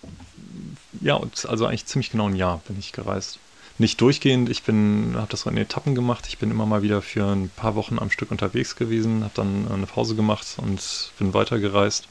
[1.01, 3.39] ja, also eigentlich ziemlich genau ein Jahr bin ich gereist.
[3.77, 6.25] Nicht durchgehend, ich bin, habe das so in Etappen gemacht.
[6.27, 9.67] Ich bin immer mal wieder für ein paar Wochen am Stück unterwegs gewesen, habe dann
[9.71, 12.07] eine Pause gemacht und bin weitergereist.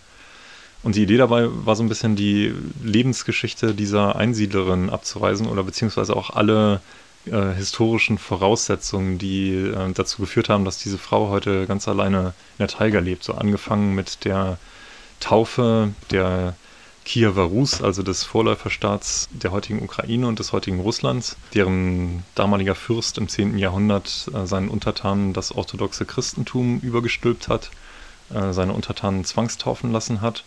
[0.83, 6.17] Und die Idee dabei war so ein bisschen die Lebensgeschichte dieser Einsiedlerin abzureisen oder beziehungsweise
[6.17, 6.81] auch alle
[7.27, 12.61] äh, historischen Voraussetzungen, die äh, dazu geführt haben, dass diese Frau heute ganz alleine in
[12.61, 13.25] der Taiga lebt.
[13.25, 14.59] So angefangen mit der
[15.21, 16.55] Taufe der
[17.05, 23.19] Kiewer Rus, also des Vorläuferstaats der heutigen Ukraine und des heutigen Russlands, deren damaliger Fürst
[23.19, 23.59] im 10.
[23.59, 27.71] Jahrhundert äh, seinen Untertanen das orthodoxe Christentum übergestülpt hat,
[28.33, 30.45] äh, seine Untertanen zwangstaufen lassen hat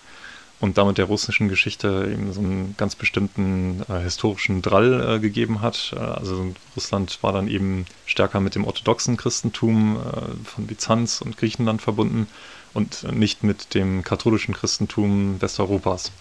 [0.64, 5.60] und damit der russischen Geschichte eben so einen ganz bestimmten äh, historischen Drall äh, gegeben
[5.60, 5.94] hat.
[5.94, 11.36] Äh, also Russland war dann eben stärker mit dem orthodoxen Christentum äh, von Byzanz und
[11.36, 12.28] Griechenland verbunden
[12.74, 16.14] und nicht mit dem katholischen Christentum Westeuropas.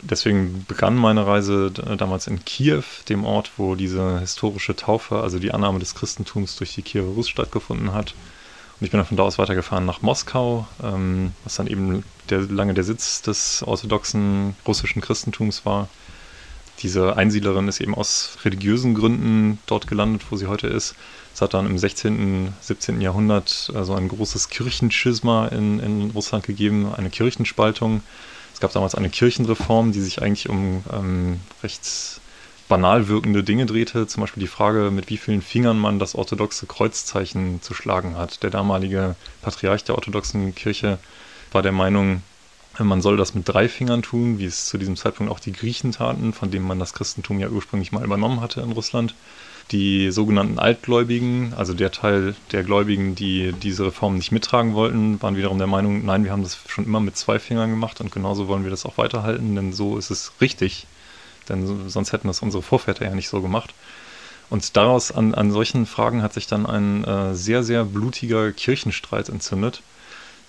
[0.00, 5.38] Deswegen begann meine Reise d- damals in Kiew, dem Ort, wo diese historische Taufe, also
[5.38, 8.14] die Annahme des Christentums durch die Kiewer Rus stattgefunden hat.
[8.82, 12.40] Und ich bin dann von da aus weitergefahren nach Moskau, ähm, was dann eben der,
[12.40, 15.88] lange der Sitz des orthodoxen russischen Christentums war.
[16.80, 20.96] Diese Einsiedlerin ist eben aus religiösen Gründen dort gelandet, wo sie heute ist.
[21.32, 23.00] Es hat dann im 16., 17.
[23.00, 28.02] Jahrhundert so ein großes Kirchenschisma in, in Russland gegeben, eine Kirchenspaltung.
[28.52, 31.84] Es gab damals eine Kirchenreform, die sich eigentlich um ähm, recht
[32.68, 36.66] banal wirkende Dinge drehte, zum Beispiel die Frage, mit wie vielen Fingern man das orthodoxe
[36.66, 38.42] Kreuzzeichen zu schlagen hat.
[38.42, 40.98] Der damalige Patriarch der orthodoxen Kirche
[41.52, 42.22] war der Meinung,
[42.78, 45.92] man soll das mit drei Fingern tun, wie es zu diesem Zeitpunkt auch die Griechen
[45.92, 49.14] taten, von denen man das Christentum ja ursprünglich mal übernommen hatte in Russland.
[49.70, 55.36] Die sogenannten Altgläubigen, also der Teil der Gläubigen, die diese Reform nicht mittragen wollten, waren
[55.36, 58.48] wiederum der Meinung, nein, wir haben das schon immer mit zwei Fingern gemacht und genauso
[58.48, 60.86] wollen wir das auch weiterhalten, denn so ist es richtig.
[61.52, 63.72] Denn so- sonst hätten das unsere Vorväter ja nicht so gemacht.
[64.50, 69.28] Und daraus an, an solchen Fragen hat sich dann ein äh, sehr, sehr blutiger Kirchenstreit
[69.28, 69.82] entzündet,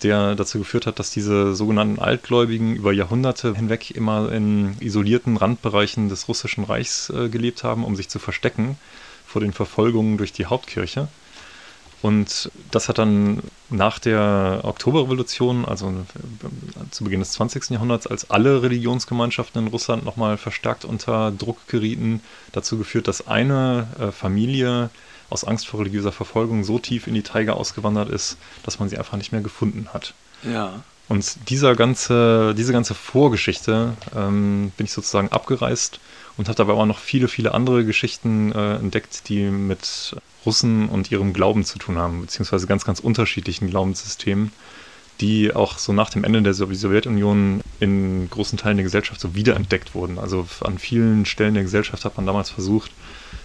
[0.02, 6.10] der dazu geführt hat, dass diese sogenannten Altgläubigen über Jahrhunderte hinweg immer in isolierten Randbereichen
[6.10, 8.78] des Russischen Reichs äh, gelebt haben, um sich zu verstecken
[9.26, 11.08] vor den Verfolgungen durch die Hauptkirche.
[12.04, 15.94] Und das hat dann nach der Oktoberrevolution, also
[16.92, 17.70] zu Beginn des 20.
[17.70, 22.20] Jahrhunderts, als alle Religionsgemeinschaften in Russland nochmal verstärkt unter Druck gerieten,
[22.52, 24.89] dazu geführt, dass eine äh, Familie
[25.30, 28.98] aus Angst vor religiöser Verfolgung so tief in die Taiga ausgewandert ist, dass man sie
[28.98, 30.13] einfach nicht mehr gefunden hat.
[30.44, 30.84] Ja.
[31.08, 36.02] Und dieser ganze, diese ganze Vorgeschichte ähm, bin ich sozusagen abgereist
[36.38, 40.15] und habe dabei aber noch viele, viele andere Geschichten äh, entdeckt, die mit
[40.46, 44.52] Russen und ihrem Glauben zu tun haben, beziehungsweise ganz, ganz unterschiedlichen Glaubenssystemen,
[45.22, 49.36] die auch so nach dem Ende der Sow- Sowjetunion in großen Teilen der Gesellschaft so
[49.36, 50.17] wiederentdeckt wurden.
[50.17, 52.91] Also an vielen Stellen der Gesellschaft hat man damals versucht,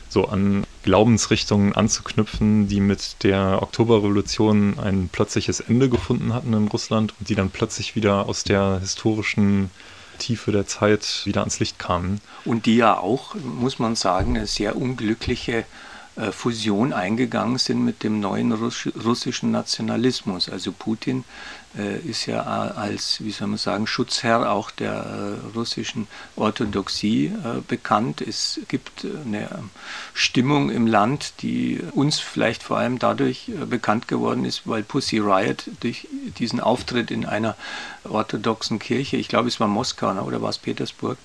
[0.08, 7.12] so an Glaubensrichtungen anzuknüpfen, die mit der Oktoberrevolution ein plötzliches Ende gefunden hatten in Russland
[7.20, 9.70] und die dann plötzlich wieder aus der historischen
[10.18, 12.20] Tiefe der Zeit wieder ans Licht kamen.
[12.44, 15.64] Und die ja auch, muss man sagen, eine sehr unglückliche
[16.16, 20.48] äh, Fusion eingegangen sind mit dem neuen russischen Nationalismus.
[20.48, 21.24] Also Putin
[22.04, 27.32] ist ja als, wie soll man sagen, Schutzherr auch der äh, russischen Orthodoxie
[27.68, 28.20] bekannt.
[28.20, 29.48] Es gibt eine
[30.14, 35.64] Stimmung im Land, die uns vielleicht vor allem dadurch bekannt geworden ist, weil Pussy Riot
[35.80, 37.54] durch diesen Auftritt in einer
[38.04, 41.18] orthodoxen Kirche, ich glaube es war Moskau ne, oder war es Petersburg,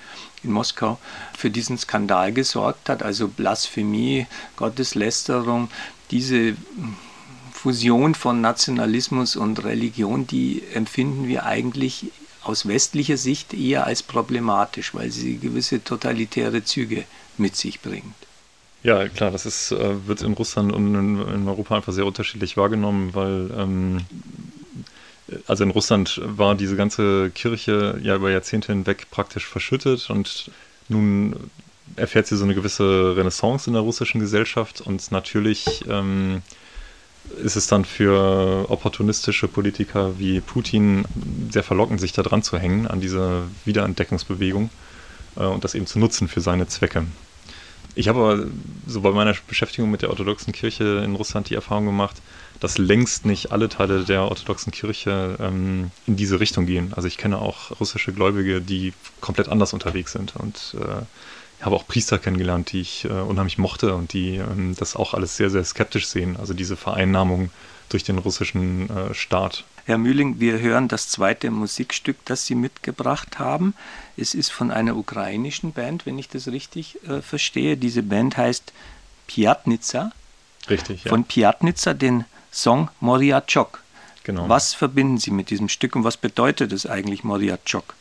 [0.43, 0.99] in Moskau
[1.37, 4.27] für diesen Skandal gesorgt hat, also Blasphemie,
[4.57, 5.69] Gotteslästerung,
[6.11, 6.55] diese
[7.63, 12.07] Fusion von Nationalismus und Religion, die empfinden wir eigentlich
[12.43, 17.05] aus westlicher Sicht eher als problematisch, weil sie gewisse totalitäre Züge
[17.37, 18.15] mit sich bringt.
[18.83, 23.15] Ja, klar, das ist, äh, wird in Russland und in, Europa einfach sehr unterschiedlich wahrgenommen,
[23.15, 24.01] weil ähm,
[25.47, 30.51] also in Russland war diese ganze Kirche ja über Jahrzehnte hinweg praktisch verschüttet und
[30.89, 31.49] nun
[31.95, 36.41] erfährt sie so eine gewisse Renaissance in der russischen Gesellschaft und natürlich ähm,
[37.43, 41.05] ist es dann für opportunistische Politiker wie Putin
[41.49, 44.69] sehr verlockend, sich da dran zu hängen an diese Wiederentdeckungsbewegung
[45.35, 47.05] äh, und das eben zu nutzen für seine Zwecke.
[47.95, 48.45] Ich habe aber
[48.87, 52.21] so bei meiner Beschäftigung mit der orthodoxen Kirche in Russland die Erfahrung gemacht,
[52.59, 56.93] dass längst nicht alle Teile der orthodoxen Kirche ähm, in diese Richtung gehen.
[56.95, 61.03] Also ich kenne auch russische Gläubige, die komplett anders unterwegs sind und äh,
[61.65, 65.37] habe auch Priester kennengelernt, die ich äh, unheimlich mochte und die ähm, das auch alles
[65.37, 66.37] sehr, sehr skeptisch sehen.
[66.37, 67.49] Also diese Vereinnahmung
[67.89, 69.63] durch den russischen äh, Staat.
[69.85, 73.73] Herr Mühling, wir hören das zweite Musikstück, das Sie mitgebracht haben.
[74.15, 77.75] Es ist von einer ukrainischen Band, wenn ich das richtig äh, verstehe.
[77.75, 78.71] Diese Band heißt
[79.27, 80.11] Piatnitsa.
[80.69, 81.09] Richtig, ja.
[81.09, 83.83] Von Piatnitsa, den Song Moriachok.
[84.23, 84.47] Genau.
[84.47, 87.93] Was verbinden Sie mit diesem Stück und was bedeutet es eigentlich Moriachok?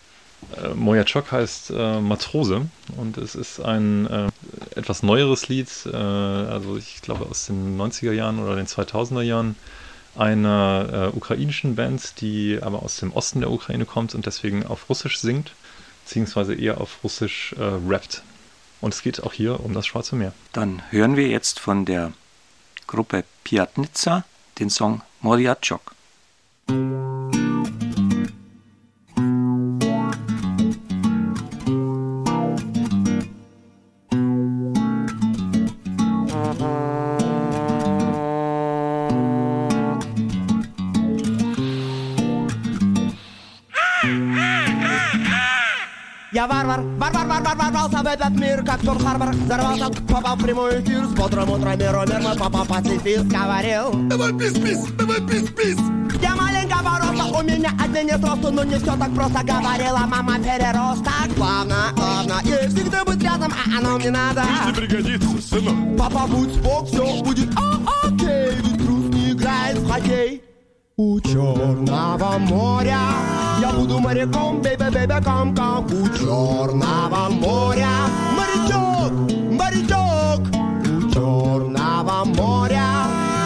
[0.57, 4.29] Äh, Moriachok heißt äh, Matrose und es ist ein äh,
[4.75, 9.57] etwas neueres Lied, äh, also ich glaube aus den 90er Jahren oder den 2000er Jahren
[10.17, 14.89] einer äh, ukrainischen Band, die aber aus dem Osten der Ukraine kommt und deswegen auf
[14.89, 15.53] Russisch singt,
[16.05, 18.23] beziehungsweise eher auf Russisch äh, rappt.
[18.81, 20.33] Und es geht auch hier um das Schwarze Meer.
[20.53, 22.13] Dann hören wir jetzt von der
[22.87, 24.25] Gruppe Piatnitsa
[24.59, 25.95] den Song Moriachok.
[46.33, 49.33] Я варвар, варвар, варвар, ворвался в этот мир, как Тор Харбор.
[49.33, 53.93] Взорвался, попал в прямой эфир С бодрым утром Миромер папа пацифист говорил.
[54.09, 55.77] Давай пис-пис, давай пис-пис
[56.23, 60.39] Я маленького роста, у меня один нет росту Но не все так просто, говорила мама
[60.39, 61.35] переросток.
[61.37, 64.43] Плавно, плавно, ей всегда быть рядом, а оно мне надо.
[64.67, 65.99] Не пригодится, сынок.
[65.99, 67.51] Папа, будь спок, все будет
[68.05, 70.43] окей Ведь груз не играет в хоккей.
[70.97, 77.90] У Черного моря Я буду моряком, бейбе, бейбе, ком, ком У Черного моря
[78.38, 79.12] Морячок,
[79.52, 80.42] морячок
[80.86, 82.86] У Черного моря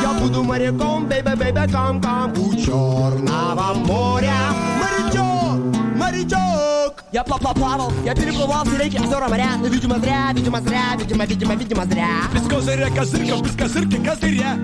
[0.02, 4.36] Я буду моряком, бейбе, бейбе, ком, ком У Черного моря
[4.80, 5.60] Морячок,
[5.96, 11.26] морячок Я плавал, я переплывал все реки, озера, моря Но, видимо, зря, видимо, зря, видимо,
[11.26, 14.58] видимо, видимо, зря Без козыря козырка, без козырки козыря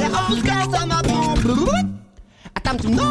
[0.00, 1.93] Я опускался на дно А
[2.65, 3.03] там темно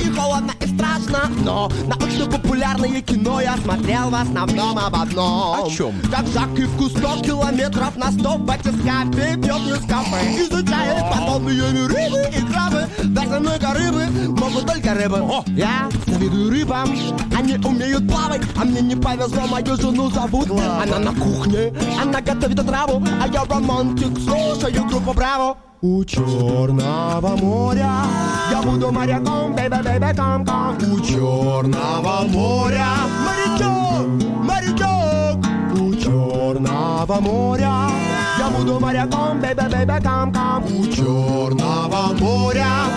[0.00, 1.28] и холодно и страшно.
[1.44, 5.66] Но научно-популярное кино я смотрел в основном об одном.
[5.66, 5.94] О чем?
[6.10, 10.44] Как Жак и в кустов километров на сто батискафе пьет из кафе.
[10.44, 12.88] Изучает подводные миры и крабы.
[13.02, 15.18] Даже много рыбы могут только рыбы.
[15.20, 15.44] О!
[15.48, 16.88] Я завидую рыбам
[17.36, 18.42] Они умеют плавать.
[18.56, 20.48] А мне не повезло, мою жену зовут.
[20.50, 23.04] Она на кухне, она готовит отраву.
[23.20, 28.04] А я романтик, слушаю группу Браво у Черного моря.
[28.50, 32.86] Я буду моряком, бейбе, бейбе, ком, ком У Черного моря.
[33.24, 34.06] Морячок,
[34.44, 35.38] морячок.
[35.74, 37.90] У Черного моря.
[38.38, 42.91] Я буду моряком, бейбе, бейбе, ком, ком У Черного моря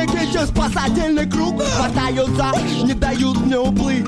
[0.00, 2.52] Мне, киньте спасательный круг Хватаются,
[2.84, 4.06] не дают мне уплыть.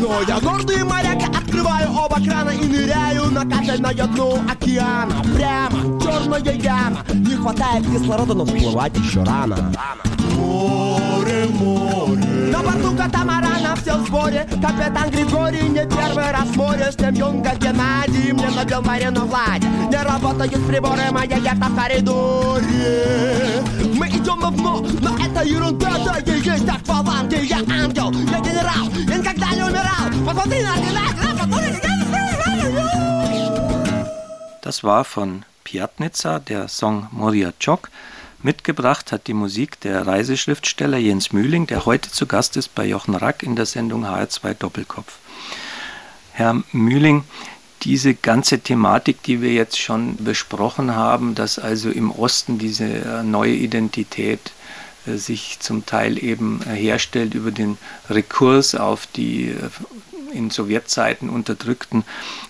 [0.00, 5.22] Но я гордый моряк, открываю оба крана и ныряю на капельное дно океана.
[5.36, 9.72] Прямо, черная яма, не хватает кислорода, но всплывать еще рано.
[10.36, 16.99] Море, море На борту катамарана все в сборе Капитан Григорий не первый раз море С
[16.99, 23.63] ним Юнга Геннадий мне набил Марину гладь Не работают приборы, моя яхта в коридоре
[23.95, 28.89] Мы идем на дно, но это ерунда Да я есть акваланг, я ангел, я генерал
[29.07, 31.01] Я никогда не умирал Посмотри на меня,
[31.37, 31.79] посмотри
[34.69, 37.89] Das war von Piatnica, der Song Moria Chok.
[38.44, 43.14] Mitgebracht hat die Musik der Reiseschriftsteller Jens Mühling, der heute zu Gast ist bei Jochen
[43.14, 45.14] Rack in der Sendung HR2 Doppelkopf.
[46.32, 47.24] Herr Mühling,
[47.84, 53.22] diese ganze Thematik, die wir jetzt schon besprochen haben, dass also im Osten diese äh,
[53.22, 54.52] neue Identität
[55.06, 57.78] äh, sich zum Teil eben herstellt über den
[58.10, 59.70] Rekurs auf die äh,
[60.34, 62.04] in Sowjetzeiten unterdrückten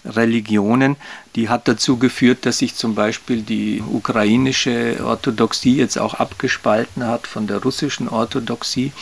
[0.05, 0.97] Religionen,
[1.37, 7.27] die hat dazu geführt, dass sich zum Beispiel die ukrainische Orthodoxie jetzt auch abgespalten hat
[7.27, 8.93] von der russischen Orthodoxie.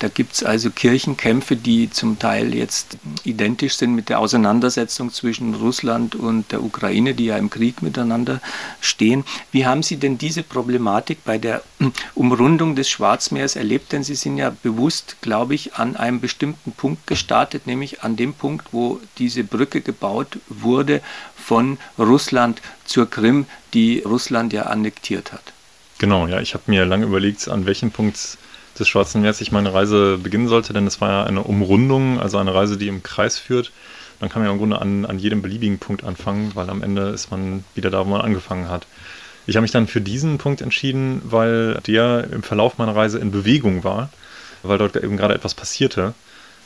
[0.00, 5.54] Da gibt es also Kirchenkämpfe, die zum Teil jetzt identisch sind mit der Auseinandersetzung zwischen
[5.54, 8.40] Russland und der Ukraine, die ja im Krieg miteinander
[8.80, 9.24] stehen.
[9.52, 11.62] Wie haben Sie denn diese Problematik bei der
[12.16, 13.92] Umrundung des Schwarzmeers erlebt?
[13.92, 18.25] Denn Sie sind ja bewusst, glaube ich, an einem bestimmten Punkt gestartet, nämlich an dem
[18.34, 21.00] Punkt, wo diese Brücke gebaut wurde
[21.36, 25.52] von Russland zur Krim, die Russland ja annektiert hat.
[25.98, 28.38] Genau, ja, ich habe mir lange überlegt, an welchem Punkt
[28.78, 32.38] des Schwarzen Meers ich meine Reise beginnen sollte, denn es war ja eine Umrundung, also
[32.38, 33.72] eine Reise, die im Kreis führt.
[34.20, 37.08] Dann kann man ja im Grunde an, an jedem beliebigen Punkt anfangen, weil am Ende
[37.08, 38.86] ist man wieder da, wo man angefangen hat.
[39.46, 43.30] Ich habe mich dann für diesen Punkt entschieden, weil der im Verlauf meiner Reise in
[43.30, 44.10] Bewegung war,
[44.62, 46.14] weil dort eben gerade etwas passierte.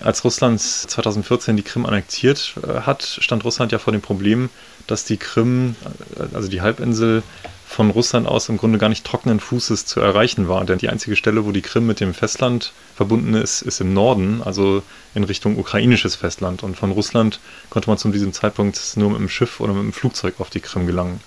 [0.00, 4.48] Als Russland 2014 die Krim annektiert äh, hat, stand Russland ja vor dem Problem,
[4.86, 5.76] dass die Krim,
[6.16, 7.22] äh, also die Halbinsel,
[7.66, 10.64] von Russland aus im Grunde gar nicht trockenen Fußes zu erreichen war.
[10.64, 14.42] Denn die einzige Stelle, wo die Krim mit dem Festland verbunden ist, ist im Norden,
[14.42, 14.82] also
[15.14, 16.64] in Richtung ukrainisches Festland.
[16.64, 17.38] Und von Russland
[17.68, 20.58] konnte man zu diesem Zeitpunkt nur mit dem Schiff oder mit dem Flugzeug auf die
[20.58, 21.20] Krim gelangen.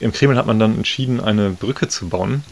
[0.00, 2.44] Im Kreml hat man dann entschieden, eine Brücke zu bauen,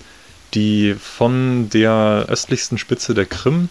[0.53, 3.71] die von der östlichsten Spitze der Krim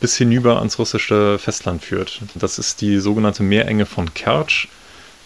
[0.00, 2.20] bis hinüber ans russische Festland führt.
[2.34, 4.68] Das ist die sogenannte Meerenge von Kertsch,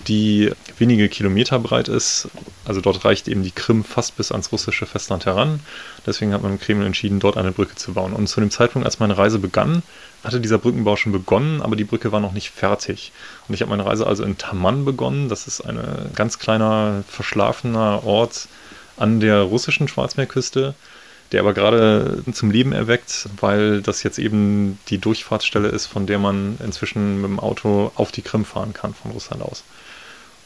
[0.08, 2.28] die wenige Kilometer breit ist.
[2.64, 5.60] Also dort reicht eben die Krim fast bis ans russische Festland heran.
[6.06, 8.12] Deswegen hat man im Kreml entschieden, dort eine Brücke zu bauen.
[8.12, 9.82] Und zu dem Zeitpunkt, als meine Reise begann,
[10.24, 13.12] hatte dieser Brückenbau schon begonnen, aber die Brücke war noch nicht fertig.
[13.48, 15.28] Und ich habe meine Reise also in Taman begonnen.
[15.28, 15.78] Das ist ein
[16.14, 18.48] ganz kleiner, verschlafener Ort
[18.96, 20.74] an der russischen Schwarzmeerküste
[21.32, 26.18] der aber gerade zum Leben erweckt, weil das jetzt eben die Durchfahrtsstelle ist, von der
[26.18, 29.64] man inzwischen mit dem Auto auf die Krim fahren kann von Russland aus.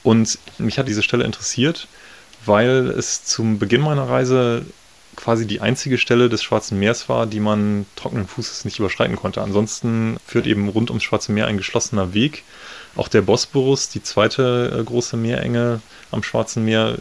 [0.02, 1.88] Und mich hat diese Stelle interessiert,
[2.44, 4.64] weil es zum Beginn meiner Reise
[5.16, 9.42] quasi die einzige Stelle des Schwarzen Meers war, die man trockenen Fußes nicht überschreiten konnte.
[9.42, 12.44] Ansonsten führt eben rund ums Schwarze Meer ein geschlossener Weg.
[12.96, 15.80] Auch der Bosporus, die zweite äh, große Meerenge
[16.10, 16.96] am Schwarzen Meer,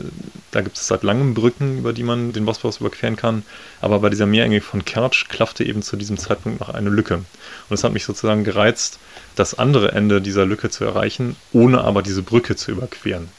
[0.51, 3.43] da gibt es seit langem Brücken, über die man den Bosporus überqueren kann.
[3.81, 7.15] Aber bei dieser Meerenge von Kertsch klaffte eben zu diesem Zeitpunkt noch eine Lücke.
[7.15, 8.99] Und es hat mich sozusagen gereizt,
[9.35, 13.29] das andere Ende dieser Lücke zu erreichen, ohne aber diese Brücke zu überqueren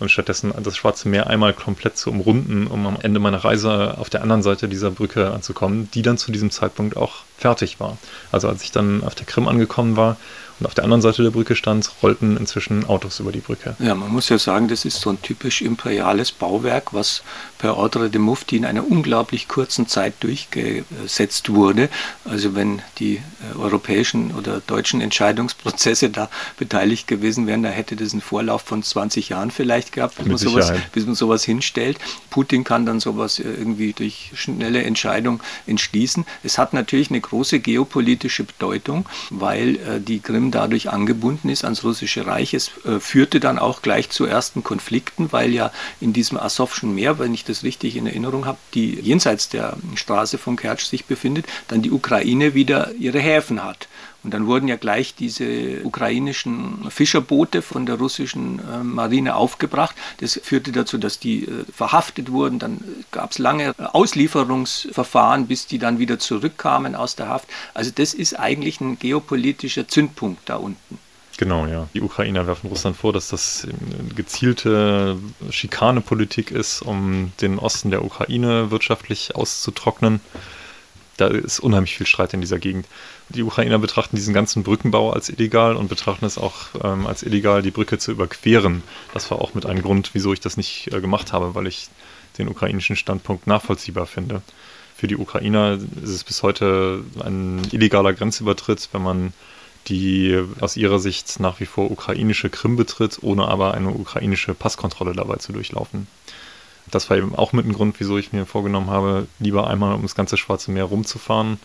[0.00, 4.10] und stattdessen das Schwarze Meer einmal komplett zu umrunden, um am Ende meiner Reise auf
[4.10, 7.98] der anderen Seite dieser Brücke anzukommen, die dann zu diesem Zeitpunkt auch fertig war.
[8.32, 10.16] Also als ich dann auf der Krim angekommen war
[10.60, 13.74] und auf der anderen Seite der Brücke stand, rollten inzwischen Autos über die Brücke.
[13.78, 17.22] Ja, man muss ja sagen, das ist so ein typisch imperiales Bauwerk, was
[17.58, 21.88] per Ordre de Mufti in einer unglaublich kurzen Zeit durchgesetzt wurde.
[22.24, 28.12] Also wenn die äh, europäischen oder deutschen Entscheidungsprozesse da beteiligt gewesen wären, da hätte das
[28.12, 31.98] einen Vorlauf von 20 Jahren vielleicht gehabt, bis, man sowas, bis man sowas hinstellt.
[32.28, 36.26] Putin kann dann sowas äh, irgendwie durch schnelle Entscheidung entschließen.
[36.42, 41.84] Es hat natürlich eine große geopolitische Bedeutung, weil äh, die Krim dadurch angebunden ist ans
[41.84, 42.54] russische Reich.
[42.54, 47.18] Es äh, führte dann auch gleich zu ersten Konflikten, weil ja in diesem Asowschen Meer,
[47.18, 51.46] wenn ich das richtig in Erinnerung habe, die jenseits der Straße von Kertsch sich befindet,
[51.68, 53.88] dann die Ukraine wieder ihre Häfen hat.
[54.22, 59.96] Und dann wurden ja gleich diese ukrainischen Fischerboote von der russischen äh, Marine aufgebracht.
[60.18, 62.58] Das führte dazu, dass die äh, verhaftet wurden.
[62.58, 62.80] Dann
[63.12, 67.48] gab es lange Auslieferungsverfahren, bis die dann wieder zurückkamen aus der Haft.
[67.72, 70.98] Also das ist eigentlich ein geopolitischer Zündpunkt da unten.
[71.40, 71.88] Genau, ja.
[71.94, 75.16] Die Ukrainer werfen Russland vor, dass das eine gezielte
[75.48, 80.20] Schikanepolitik ist, um den Osten der Ukraine wirtschaftlich auszutrocknen.
[81.20, 82.86] Da ist unheimlich viel Streit in dieser Gegend.
[83.28, 87.60] Die Ukrainer betrachten diesen ganzen Brückenbau als illegal und betrachten es auch ähm, als illegal,
[87.60, 88.82] die Brücke zu überqueren.
[89.12, 91.88] Das war auch mit einem Grund, wieso ich das nicht äh, gemacht habe, weil ich
[92.38, 94.40] den ukrainischen Standpunkt nachvollziehbar finde.
[94.96, 99.34] Für die Ukrainer ist es bis heute ein illegaler Grenzübertritt, wenn man
[99.88, 105.12] die aus ihrer Sicht nach wie vor ukrainische Krim betritt, ohne aber eine ukrainische Passkontrolle
[105.12, 106.06] dabei zu durchlaufen.
[106.90, 110.02] Das war eben auch mit ein Grund, wieso ich mir vorgenommen habe, lieber einmal um
[110.02, 111.58] das ganze Schwarze Meer rumzufahren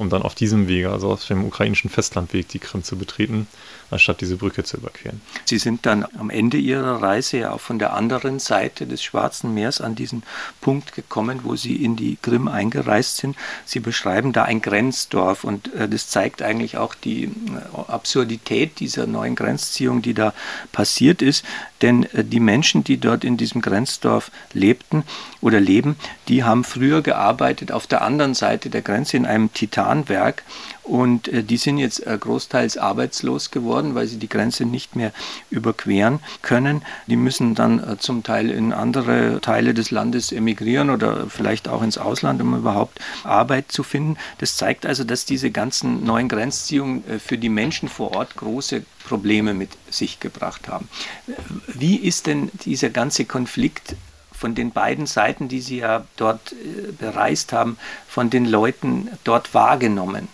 [0.00, 3.46] um dann auf diesem Wege, also auf dem ukrainischen Festlandweg, die Krim zu betreten,
[3.90, 5.20] anstatt diese Brücke zu überqueren.
[5.44, 9.52] Sie sind dann am Ende Ihrer Reise ja auch von der anderen Seite des Schwarzen
[9.52, 10.22] Meers an diesen
[10.62, 13.36] Punkt gekommen, wo Sie in die Krim eingereist sind.
[13.66, 17.30] Sie beschreiben da ein Grenzdorf und äh, das zeigt eigentlich auch die äh,
[17.88, 20.32] Absurdität dieser neuen Grenzziehung, die da
[20.72, 21.44] passiert ist.
[21.82, 25.04] Denn äh, die Menschen, die dort in diesem Grenzdorf lebten
[25.40, 25.96] oder leben,
[26.28, 30.42] die haben früher gearbeitet auf der anderen Seite der Grenze in einem Titanwerk
[30.90, 35.12] und äh, die sind jetzt äh, großteils arbeitslos geworden, weil sie die Grenze nicht mehr
[35.48, 36.82] überqueren können.
[37.06, 41.96] Die müssen dann zum Teil in andere Teile des Landes emigrieren oder vielleicht auch ins
[41.96, 44.16] Ausland, um überhaupt Arbeit zu finden.
[44.38, 49.54] Das zeigt also, dass diese ganzen neuen Grenzziehungen für die Menschen vor Ort große Probleme
[49.54, 50.88] mit sich gebracht haben.
[51.66, 53.94] Wie ist denn dieser ganze Konflikt
[54.40, 57.76] von den beiden Seiten, die Sie ja dort äh, bereist haben,
[58.08, 60.28] von den Leuten dort wahrgenommen?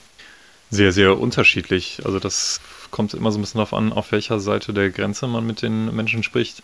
[0.70, 2.00] Sehr, sehr unterschiedlich.
[2.04, 2.60] Also das
[2.90, 5.94] kommt immer so ein bisschen darauf an, auf welcher Seite der Grenze man mit den
[5.94, 6.62] Menschen spricht.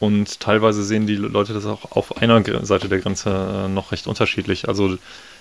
[0.00, 4.06] Und teilweise sehen die Leute das auch auf einer Seite der Grenze äh, noch recht
[4.06, 4.68] unterschiedlich.
[4.68, 4.96] Also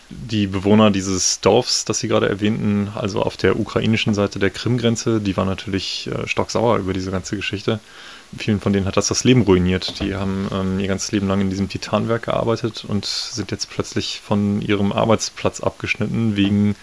[0.10, 5.20] die Bewohner dieses Dorfs, das Sie gerade erwähnten, also auf der ukrainischen Seite der Krimgrenze,
[5.20, 7.80] die waren natürlich äh, stocksauer über diese ganze Geschichte.
[8.38, 10.00] Vielen von denen hat das das Leben ruiniert.
[10.00, 14.22] Die haben ähm, ihr ganzes Leben lang in diesem Titanwerk gearbeitet und sind jetzt plötzlich
[14.26, 16.76] von ihrem Arbeitsplatz abgeschnitten wegen,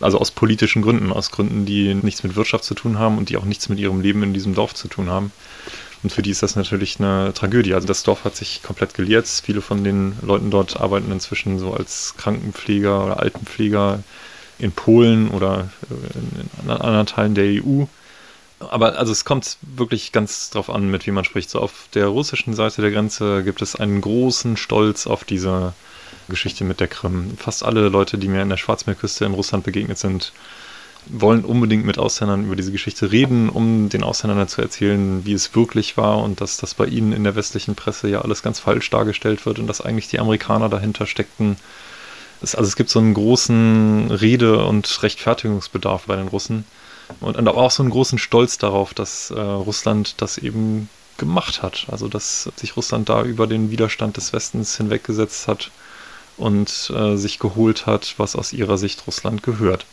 [0.00, 3.36] also aus politischen Gründen, aus Gründen, die nichts mit Wirtschaft zu tun haben und die
[3.36, 5.32] auch nichts mit ihrem Leben in diesem Dorf zu tun haben.
[6.02, 7.74] Und für die ist das natürlich eine Tragödie.
[7.74, 9.26] Also das Dorf hat sich komplett geleert.
[9.26, 14.02] Viele von den Leuten dort arbeiten inzwischen so als Krankenpfleger oder Altenpfleger
[14.60, 15.70] in Polen oder
[16.64, 17.84] in anderen Teilen der EU.
[18.60, 21.50] Aber also es kommt wirklich ganz drauf an, mit wie man spricht.
[21.50, 25.74] So auf der russischen Seite der Grenze gibt es einen großen Stolz auf diese
[26.28, 27.36] Geschichte mit der Krim.
[27.36, 30.32] Fast alle Leute, die mir in der Schwarzmeerküste in Russland begegnet sind,
[31.06, 35.54] wollen unbedingt mit Ausländern über diese Geschichte reden, um den Ausländern zu erzählen, wie es
[35.54, 38.90] wirklich war und dass das bei ihnen in der westlichen Presse ja alles ganz falsch
[38.90, 41.56] dargestellt wird und dass eigentlich die Amerikaner dahinter steckten.
[42.42, 46.64] Es, also es gibt so einen großen Rede- und Rechtfertigungsbedarf bei den Russen
[47.20, 51.86] und, und auch so einen großen Stolz darauf, dass äh, Russland das eben gemacht hat.
[51.90, 55.70] Also dass sich Russland da über den Widerstand des Westens hinweggesetzt hat
[56.38, 59.86] und äh, sich geholt hat, was aus ihrer Sicht Russland gehört.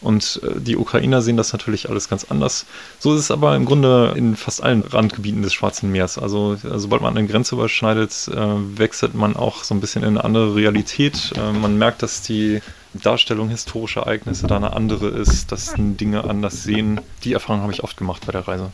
[0.00, 2.64] Und äh, die Ukrainer sehen das natürlich alles ganz anders.
[2.98, 6.18] So ist es aber im Grunde in fast allen Randgebieten des Schwarzen Meers.
[6.18, 10.10] Also äh, sobald man eine Grenze überschneidet, äh, wechselt man auch so ein bisschen in
[10.10, 11.32] eine andere Realität.
[11.36, 12.60] Man merkt, dass die
[12.94, 17.00] Darstellung historischer Ereignisse da eine andere ist, dass Dinge anders sehen.
[17.24, 18.72] Die Erfahrung habe ich oft gemacht bei der Reise.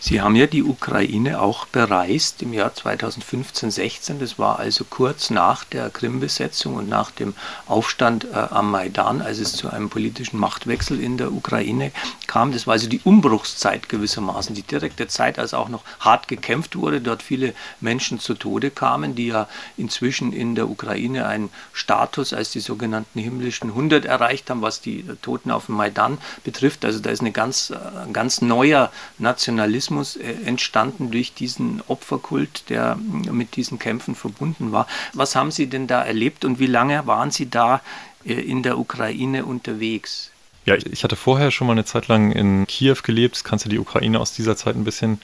[0.00, 4.18] Sie haben ja die Ukraine auch bereist im Jahr 2015, 16.
[4.18, 7.34] Das war also kurz nach der Krim-Besetzung und nach dem
[7.66, 11.92] Aufstand äh, am Maidan, als es zu einem politischen Machtwechsel in der Ukraine
[12.26, 12.52] kam.
[12.52, 17.00] Das war also die Umbruchszeit gewissermaßen, die direkte Zeit, als auch noch hart gekämpft wurde,
[17.00, 22.50] dort viele Menschen zu Tode kamen, die ja inzwischen in der Ukraine einen Status als
[22.50, 26.84] die sogenannten himmlischen 100 erreicht haben, was die Toten auf dem Maidan betrifft.
[26.84, 31.82] Also da ist eine ganz, ein äh, ganz neuer Nationalismus Nationalismus äh, entstanden durch diesen
[31.88, 34.86] Opferkult, der mit diesen Kämpfen verbunden war.
[35.12, 37.82] Was haben Sie denn da erlebt und wie lange waren Sie da
[38.24, 40.30] äh, in der Ukraine unterwegs?
[40.64, 44.20] Ja, ich hatte vorher schon mal eine Zeit lang in Kiew gelebt, kannte die Ukraine
[44.20, 45.18] aus dieser Zeit ein bisschen,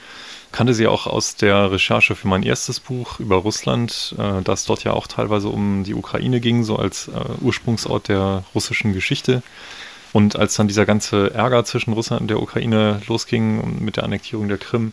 [0.53, 4.64] kannte sie auch aus der Recherche für mein erstes Buch über Russland, äh, da es
[4.64, 9.42] dort ja auch teilweise um die Ukraine ging, so als Ursprungsort der russischen Geschichte.
[10.15, 14.47] Und als dann dieser ganze Ärger zwischen Russland und der Ukraine losging mit der Annektierung
[14.47, 14.93] der Krim,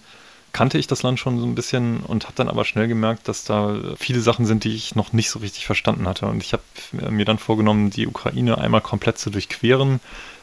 [0.51, 3.43] kannte ich das Land schon so ein bisschen und habe dann aber schnell gemerkt, dass
[3.43, 6.25] da viele Sachen sind, die ich noch nicht so richtig verstanden hatte.
[6.25, 6.63] Und ich habe
[7.11, 9.99] mir dann vorgenommen, die Ukraine einmal komplett zu durchqueren,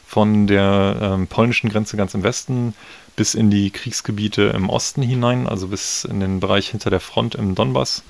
[0.07, 2.73] von der ähm, polnischen Grenze ganz im Westen
[3.17, 7.35] bis in die Kriegsgebiete im Osten hinein, also bis in den Bereich hinter der Front
[7.35, 8.01] im Donbass,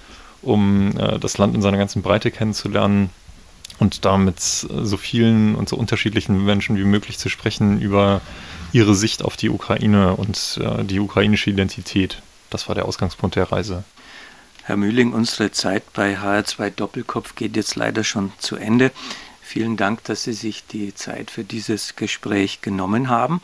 [0.44, 3.10] um äh, das Land in seiner ganzen Breite kennenzulernen
[3.80, 8.22] und da mit so vielen und so unterschiedlichen Menschen wie möglich zu sprechen über
[8.72, 12.22] ihre Sicht auf die Ukraine und äh, die ukrainische Identität.
[12.50, 13.84] Das war der Ausgangspunkt der Reise.
[14.64, 18.92] Herr Mühling, unsere Zeit bei HR2 Doppelkopf geht jetzt leider schon zu Ende.
[19.42, 23.42] Vielen Dank, dass Sie sich die Zeit für dieses Gespräch genommen haben.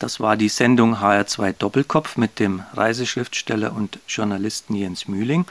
[0.00, 5.44] Das war die Sendung HR2 Doppelkopf mit dem Reiseschriftsteller und Journalisten Jens Mühling,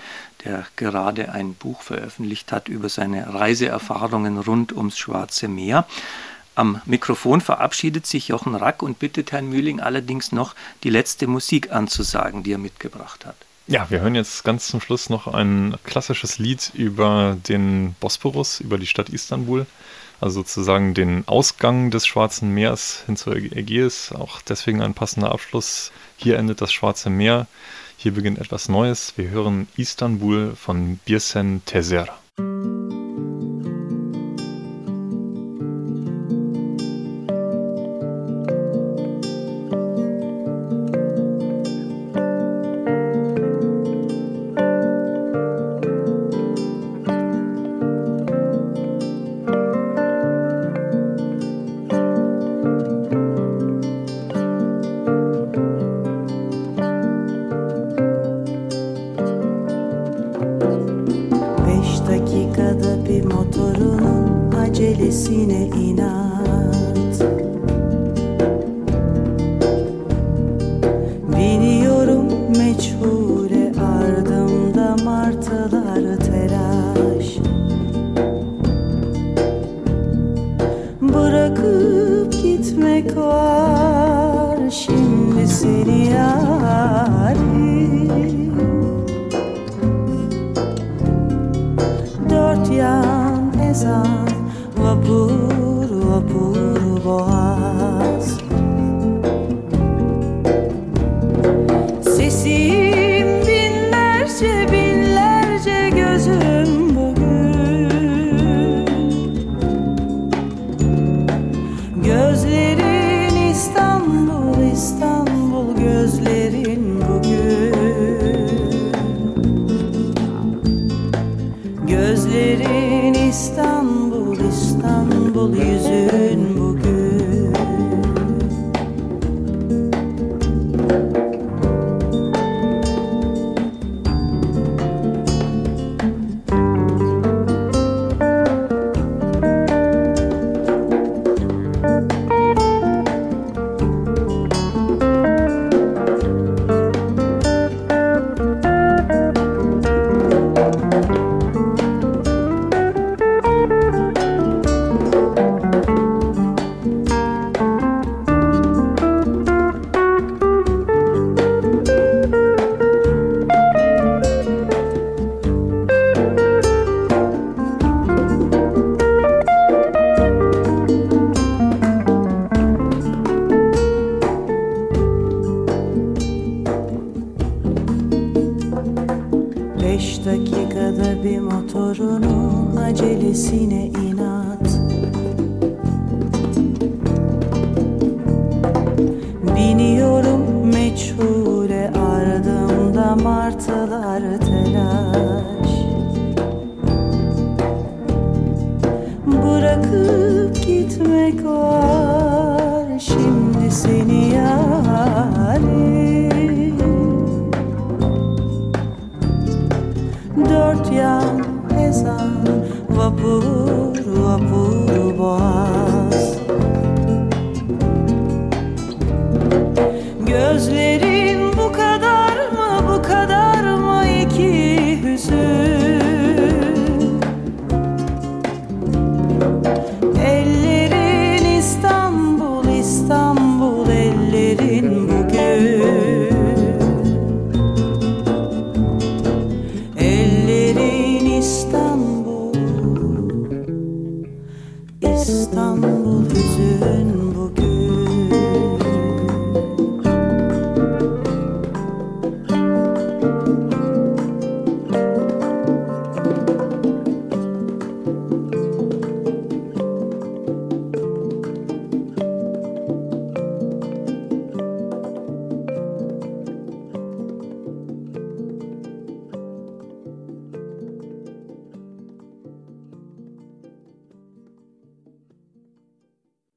[0.43, 5.85] der gerade ein Buch veröffentlicht hat über seine Reiseerfahrungen rund ums Schwarze Meer.
[6.55, 11.71] Am Mikrofon verabschiedet sich Jochen Rack und bittet Herrn Mühling allerdings noch die letzte Musik
[11.71, 13.35] anzusagen, die er mitgebracht hat.
[13.67, 18.79] Ja, wir hören jetzt ganz zum Schluss noch ein klassisches Lied über den Bosporus, über
[18.79, 19.67] die Stadt Istanbul,
[20.19, 24.11] also sozusagen den Ausgang des Schwarzen Meers hin zur Ägäis.
[24.11, 25.91] Auch deswegen ein passender Abschluss.
[26.17, 27.47] Hier endet das Schwarze Meer,
[27.97, 29.13] hier beginnt etwas Neues.
[29.17, 32.07] Wir hören Istanbul von Birsen Tezer.
[92.79, 93.99] yang esa
[94.79, 95.48] wabur